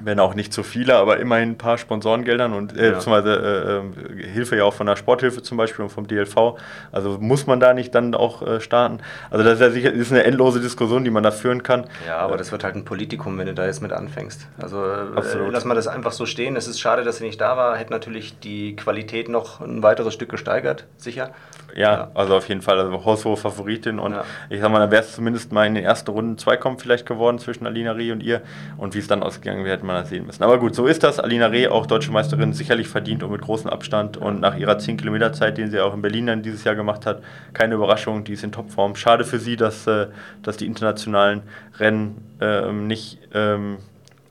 [0.04, 2.92] wenn auch nicht zu viele, aber immerhin ein paar Sponsorengeldern und äh, ja.
[2.92, 3.84] beziehungsweise
[4.18, 6.58] äh, Hilfe ja auch von der Sporthilfe zum Beispiel und vom DLV.
[6.92, 9.00] Also muss man da nicht dann auch äh, starten.
[9.30, 11.88] Also das ist ja sicher ist eine endlose Diskussion, die man da führen kann.
[12.08, 14.48] Ja, aber das wird halt ein Politikum, wenn du da jetzt mit anfängst.
[14.58, 16.56] Also äh, lass mal das einfach so stehen.
[16.56, 17.78] Es ist schade, dass sie nicht da war.
[17.78, 21.32] Hätte natürlich die Qualität noch ein weiteres Stück gesteigert, sicher.
[21.76, 22.12] Ja, ja.
[22.14, 22.80] also auf jeden Fall.
[22.80, 24.24] Also haushohe Favoritin und ja.
[24.50, 27.40] ich sag mal, da wäre es zumindest mal in den ersten Runden Zweikampf vielleicht geworden
[27.40, 28.42] zwischen Alina Reh und ihr
[28.78, 30.44] und wie es dann ausgegangen wäre, hätte man das sehen müssen.
[30.44, 31.20] Aber gut, so ist das.
[31.20, 34.98] Alina Reh, auch deutsche Meisterin, sicherlich verdient und mit großem Abstand und nach ihrer 10
[34.98, 37.22] Kilometer Zeit, den sie auch in Berlin dann dieses Jahr gemacht hat,
[37.54, 38.96] keine Überraschung, die ist in Topform.
[38.96, 40.08] Schade für sie, dass, äh,
[40.44, 41.42] dass die internationalen
[41.80, 43.78] Rennen ähm, nicht ähm,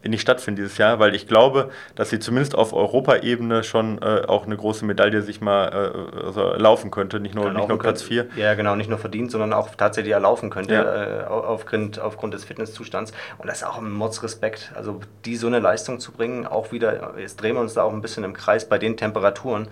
[0.09, 4.47] nicht stattfinden dieses Jahr, weil ich glaube, dass sie zumindest auf Europaebene schon äh, auch
[4.47, 8.27] eine große Medaille sich mal äh, also laufen könnte, nicht nur, nicht nur Platz 4.
[8.37, 11.23] Ja, genau, nicht nur verdient, sondern auch tatsächlich erlaufen könnte ja.
[11.23, 13.13] äh, aufgrund, aufgrund des Fitnesszustands.
[13.39, 17.15] Und das ist auch ein Mordsrespekt, also die so eine Leistung zu bringen, auch wieder,
[17.19, 19.69] jetzt drehen wir uns da auch ein bisschen im Kreis bei den Temperaturen,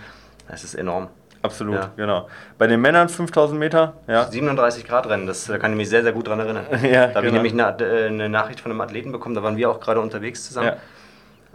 [0.49, 1.09] das ist enorm.
[1.43, 1.91] Absolut, ja.
[1.97, 2.29] genau.
[2.59, 4.25] Bei den Männern 5000 Meter, ja.
[4.25, 6.65] 37 Grad Rennen, das, da kann ich mich sehr, sehr gut dran erinnern.
[6.83, 7.27] ja, da habe genau.
[7.27, 10.01] ich nämlich eine, äh, eine, Nachricht von einem Athleten bekommen, da waren wir auch gerade
[10.01, 10.69] unterwegs zusammen.
[10.69, 10.77] Ja.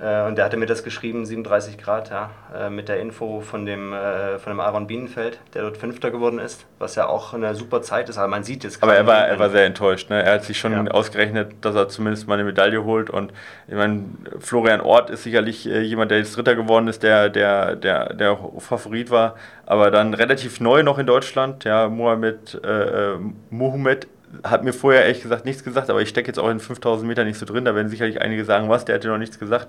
[0.02, 3.66] Äh, und der hatte mir das geschrieben, 37 Grad, ja, äh, mit der Info von
[3.66, 7.54] dem, äh, von dem Aaron Bienenfeld, der dort Fünfter geworden ist, was ja auch eine
[7.54, 10.24] super Zeit ist, aber man sieht jetzt Aber er war, er war sehr enttäuscht, ne?
[10.24, 10.92] er hat sich schon ja.
[10.92, 13.32] ausgerechnet, dass er zumindest mal eine Medaille holt und
[13.68, 14.06] ich meine,
[14.40, 19.12] Florian Ort ist sicherlich jemand, der jetzt Dritter geworden ist, der, der, der, der Favorit
[19.12, 19.36] war,
[19.68, 23.18] aber dann relativ neu noch in Deutschland, ja, Mohamed, äh,
[23.52, 24.08] Mohamed
[24.44, 27.24] hat mir vorher ehrlich gesagt nichts gesagt, aber ich stecke jetzt auch in 5000 Meter
[27.24, 27.66] nicht so drin.
[27.66, 29.68] Da werden sicherlich einige sagen, was, der hat dir noch nichts gesagt.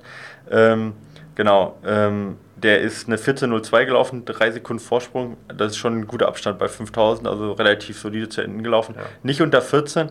[0.51, 0.93] Ähm,
[1.35, 5.37] genau, ähm, der ist eine 14.02 gelaufen, drei Sekunden Vorsprung.
[5.49, 8.95] Das ist schon ein guter Abstand bei 5000, also relativ solide zu Ende gelaufen.
[8.97, 9.03] Ja.
[9.23, 10.11] Nicht unter 14,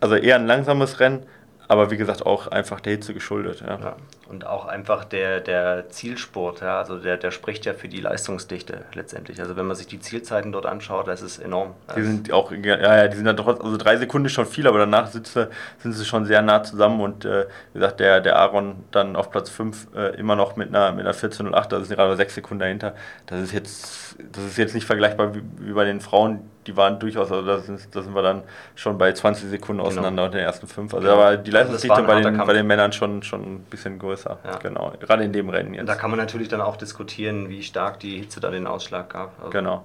[0.00, 1.24] also eher ein langsames Rennen,
[1.68, 3.62] aber wie gesagt auch einfach der Hitze geschuldet.
[3.66, 3.78] Ja.
[3.78, 3.96] ja.
[4.28, 8.84] Und auch einfach der, der Zielsport, ja, also der, der spricht ja für die Leistungsdichte
[8.94, 9.40] letztendlich.
[9.40, 11.74] Also wenn man sich die Zielzeiten dort anschaut, das ist enorm.
[11.96, 14.66] Die sind auch, ja, ja, die sind dann doch, also drei Sekunden ist schon viel,
[14.66, 18.36] aber danach sitze, sind sie schon sehr nah zusammen und äh, wie gesagt, der, der
[18.36, 21.96] Aaron dann auf Platz 5 äh, immer noch mit einer, mit einer 14.08, da sind
[21.96, 22.94] gerade sechs Sekunden dahinter.
[23.26, 26.98] Das ist jetzt, das ist jetzt nicht vergleichbar wie, wie bei den Frauen, die waren
[26.98, 28.42] durchaus, also da sind, da sind wir dann
[28.74, 29.88] schon bei 20 Sekunden genau.
[29.88, 30.24] auseinander genau.
[30.26, 30.94] unter den ersten fünf.
[30.94, 34.38] Also da war die Leistungsdichte bei den, bei den Männern schon, schon ein bisschen größer.
[34.44, 34.56] Ja.
[34.58, 35.88] Genau, gerade in dem Rennen jetzt.
[35.88, 39.38] Da kann man natürlich dann auch diskutieren, wie stark die Hitze da den Ausschlag gab.
[39.38, 39.84] Also genau.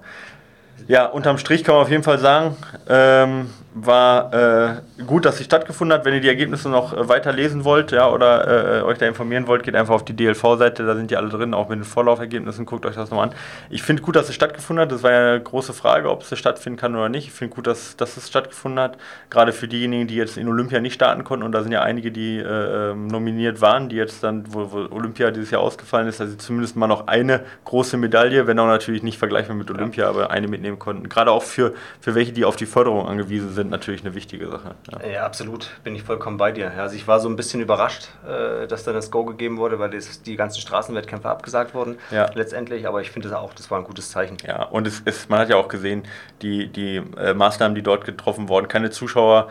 [0.88, 2.56] Ja, unterm Strich kann man auf jeden Fall sagen,
[2.88, 6.04] ähm, war äh, gut, dass sie stattgefunden hat.
[6.04, 9.46] Wenn ihr die Ergebnisse noch äh, weiter lesen wollt ja, oder äh, euch da informieren
[9.46, 12.66] wollt, geht einfach auf die DLV-Seite, da sind die alle drin, auch mit den Vorlaufergebnissen,
[12.66, 13.34] guckt euch das nochmal an.
[13.68, 14.92] Ich finde gut, dass es stattgefunden hat.
[14.92, 17.28] Das war ja eine große Frage, ob es stattfinden kann oder nicht.
[17.28, 18.98] Ich finde gut, dass, dass es stattgefunden hat.
[19.30, 22.10] Gerade für diejenigen, die jetzt in Olympia nicht starten konnten, und da sind ja einige,
[22.10, 26.18] die äh, ähm, nominiert waren, die jetzt dann, wo, wo, Olympia dieses Jahr ausgefallen ist,
[26.18, 30.04] dass sie zumindest mal noch eine große Medaille, wenn auch natürlich nicht vergleichbar mit Olympia,
[30.04, 30.10] ja.
[30.10, 31.08] aber eine mitnehmen konnten.
[31.08, 34.74] Gerade auch für, für welche, die auf die Förderung angewiesen sind, natürlich eine wichtige Sache.
[34.90, 35.70] Ja, ja absolut.
[35.84, 36.72] Bin ich vollkommen bei dir.
[36.76, 39.90] Also ich war so ein bisschen überrascht, äh, dass dann das Go gegeben wurde, weil
[39.90, 42.30] die ganzen Straßenwettkämpfe abgesagt wurden ja.
[42.34, 42.86] letztendlich.
[42.86, 44.36] Aber ich finde das auch, das war ein gutes Zeichen.
[44.46, 46.04] Ja, und es, es, man hat ja auch gesehen,
[46.42, 49.48] die, die äh, Maßnahmen, die dort getroffen wurden, keine Zuschauer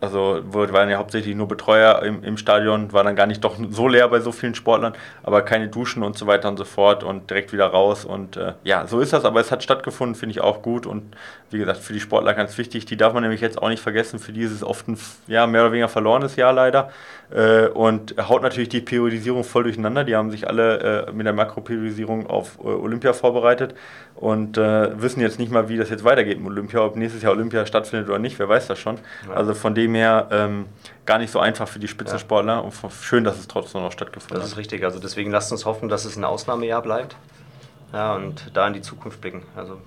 [0.00, 3.88] also waren ja hauptsächlich nur Betreuer im, im Stadion, war dann gar nicht doch so
[3.88, 7.30] leer bei so vielen Sportlern, aber keine Duschen und so weiter und so fort und
[7.30, 8.04] direkt wieder raus.
[8.04, 10.86] Und äh, ja, so ist das, aber es hat stattgefunden, finde ich auch gut.
[10.86, 11.16] Und
[11.50, 12.84] wie gesagt, für die Sportler ganz wichtig.
[12.86, 15.46] Die darf man nämlich jetzt auch nicht vergessen, für die ist es oft ein ja,
[15.46, 16.90] mehr oder weniger verlorenes Jahr leider.
[17.30, 20.04] Äh, und haut natürlich die Periodisierung voll durcheinander.
[20.04, 23.74] Die haben sich alle äh, mit der Makroperiodisierung auf äh, Olympia vorbereitet
[24.14, 27.32] und äh, wissen jetzt nicht mal, wie das jetzt weitergeht mit Olympia, ob nächstes Jahr
[27.32, 28.98] Olympia stattfindet oder nicht, wer weiß das schon.
[29.28, 29.34] Ja.
[29.34, 30.66] Also von dem her ähm,
[31.06, 32.58] gar nicht so einfach für die Spitzensportler ja.
[32.60, 34.42] und schön, dass es trotzdem noch stattgefunden hat.
[34.42, 37.16] Das ist richtig, also deswegen lasst uns hoffen, dass es ein Ausnahmejahr bleibt
[37.92, 39.42] ja, und da in die Zukunft blicken.
[39.56, 39.78] Also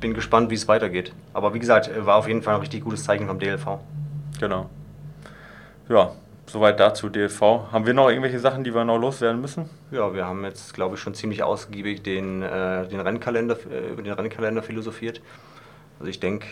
[0.00, 1.12] bin gespannt, wie es weitergeht.
[1.32, 3.78] Aber wie gesagt, war auf jeden Fall ein richtig gutes Zeichen vom DLV.
[4.38, 4.70] Genau.
[5.88, 6.12] Ja,
[6.50, 7.40] Soweit dazu DLV.
[7.70, 9.70] Haben wir noch irgendwelche Sachen, die wir noch loswerden müssen?
[9.92, 14.02] Ja, wir haben jetzt, glaube ich, schon ziemlich ausgiebig den, äh, den Rennkalender, äh, über
[14.02, 15.20] den Rennkalender philosophiert.
[16.00, 16.48] Also ich denke.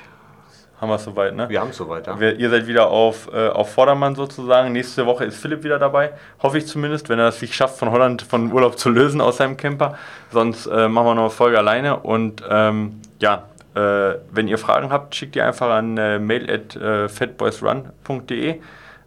[0.80, 1.48] Haben wir es soweit, ne?
[1.48, 2.20] Wir haben es soweit, ja.
[2.20, 4.70] Wir, ihr seid wieder auf, äh, auf Vordermann sozusagen.
[4.70, 6.12] Nächste Woche ist Philipp wieder dabei.
[6.40, 9.38] Hoffe ich zumindest, wenn er es sich schafft, von Holland von Urlaub zu lösen aus
[9.38, 9.98] seinem Camper.
[10.30, 11.98] Sonst äh, machen wir noch eine Folge alleine.
[11.98, 13.44] Und ähm, ja,
[13.74, 18.60] äh, wenn ihr Fragen habt, schickt die einfach an äh, mail at fatboysrun.de.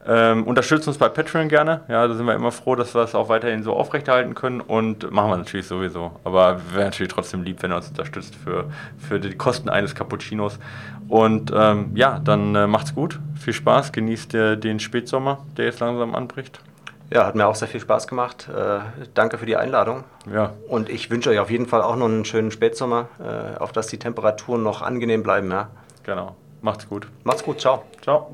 [0.07, 1.82] Ähm, unterstützt uns bei Patreon gerne.
[1.88, 5.12] Ja, da sind wir immer froh, dass wir es auch weiterhin so aufrechterhalten können und
[5.12, 6.12] machen wir natürlich sowieso.
[6.24, 8.66] Aber wäre natürlich trotzdem lieb, wenn ihr uns unterstützt für,
[8.97, 10.57] für die Kosten eines Cappuccinos.
[11.07, 13.20] Und ähm, ja, dann äh, macht's gut.
[13.39, 13.91] Viel Spaß.
[13.91, 16.62] Genießt äh, den Spätsommer, der jetzt langsam anbricht.
[17.14, 18.47] Ja, hat mir auch sehr viel Spaß gemacht.
[18.47, 18.80] Äh,
[19.14, 20.05] danke für die Einladung.
[20.32, 20.53] Ja.
[20.70, 23.88] Und ich wünsche euch auf jeden Fall auch noch einen schönen Spätsommer, äh, auf dass
[23.88, 25.51] die Temperaturen noch angenehm bleiben.
[25.51, 25.70] Ja?
[26.03, 26.36] Genau.
[26.62, 27.07] Macht's gut.
[27.24, 27.59] Macht's gut.
[27.59, 27.84] Ciao.
[28.01, 28.32] Ciao.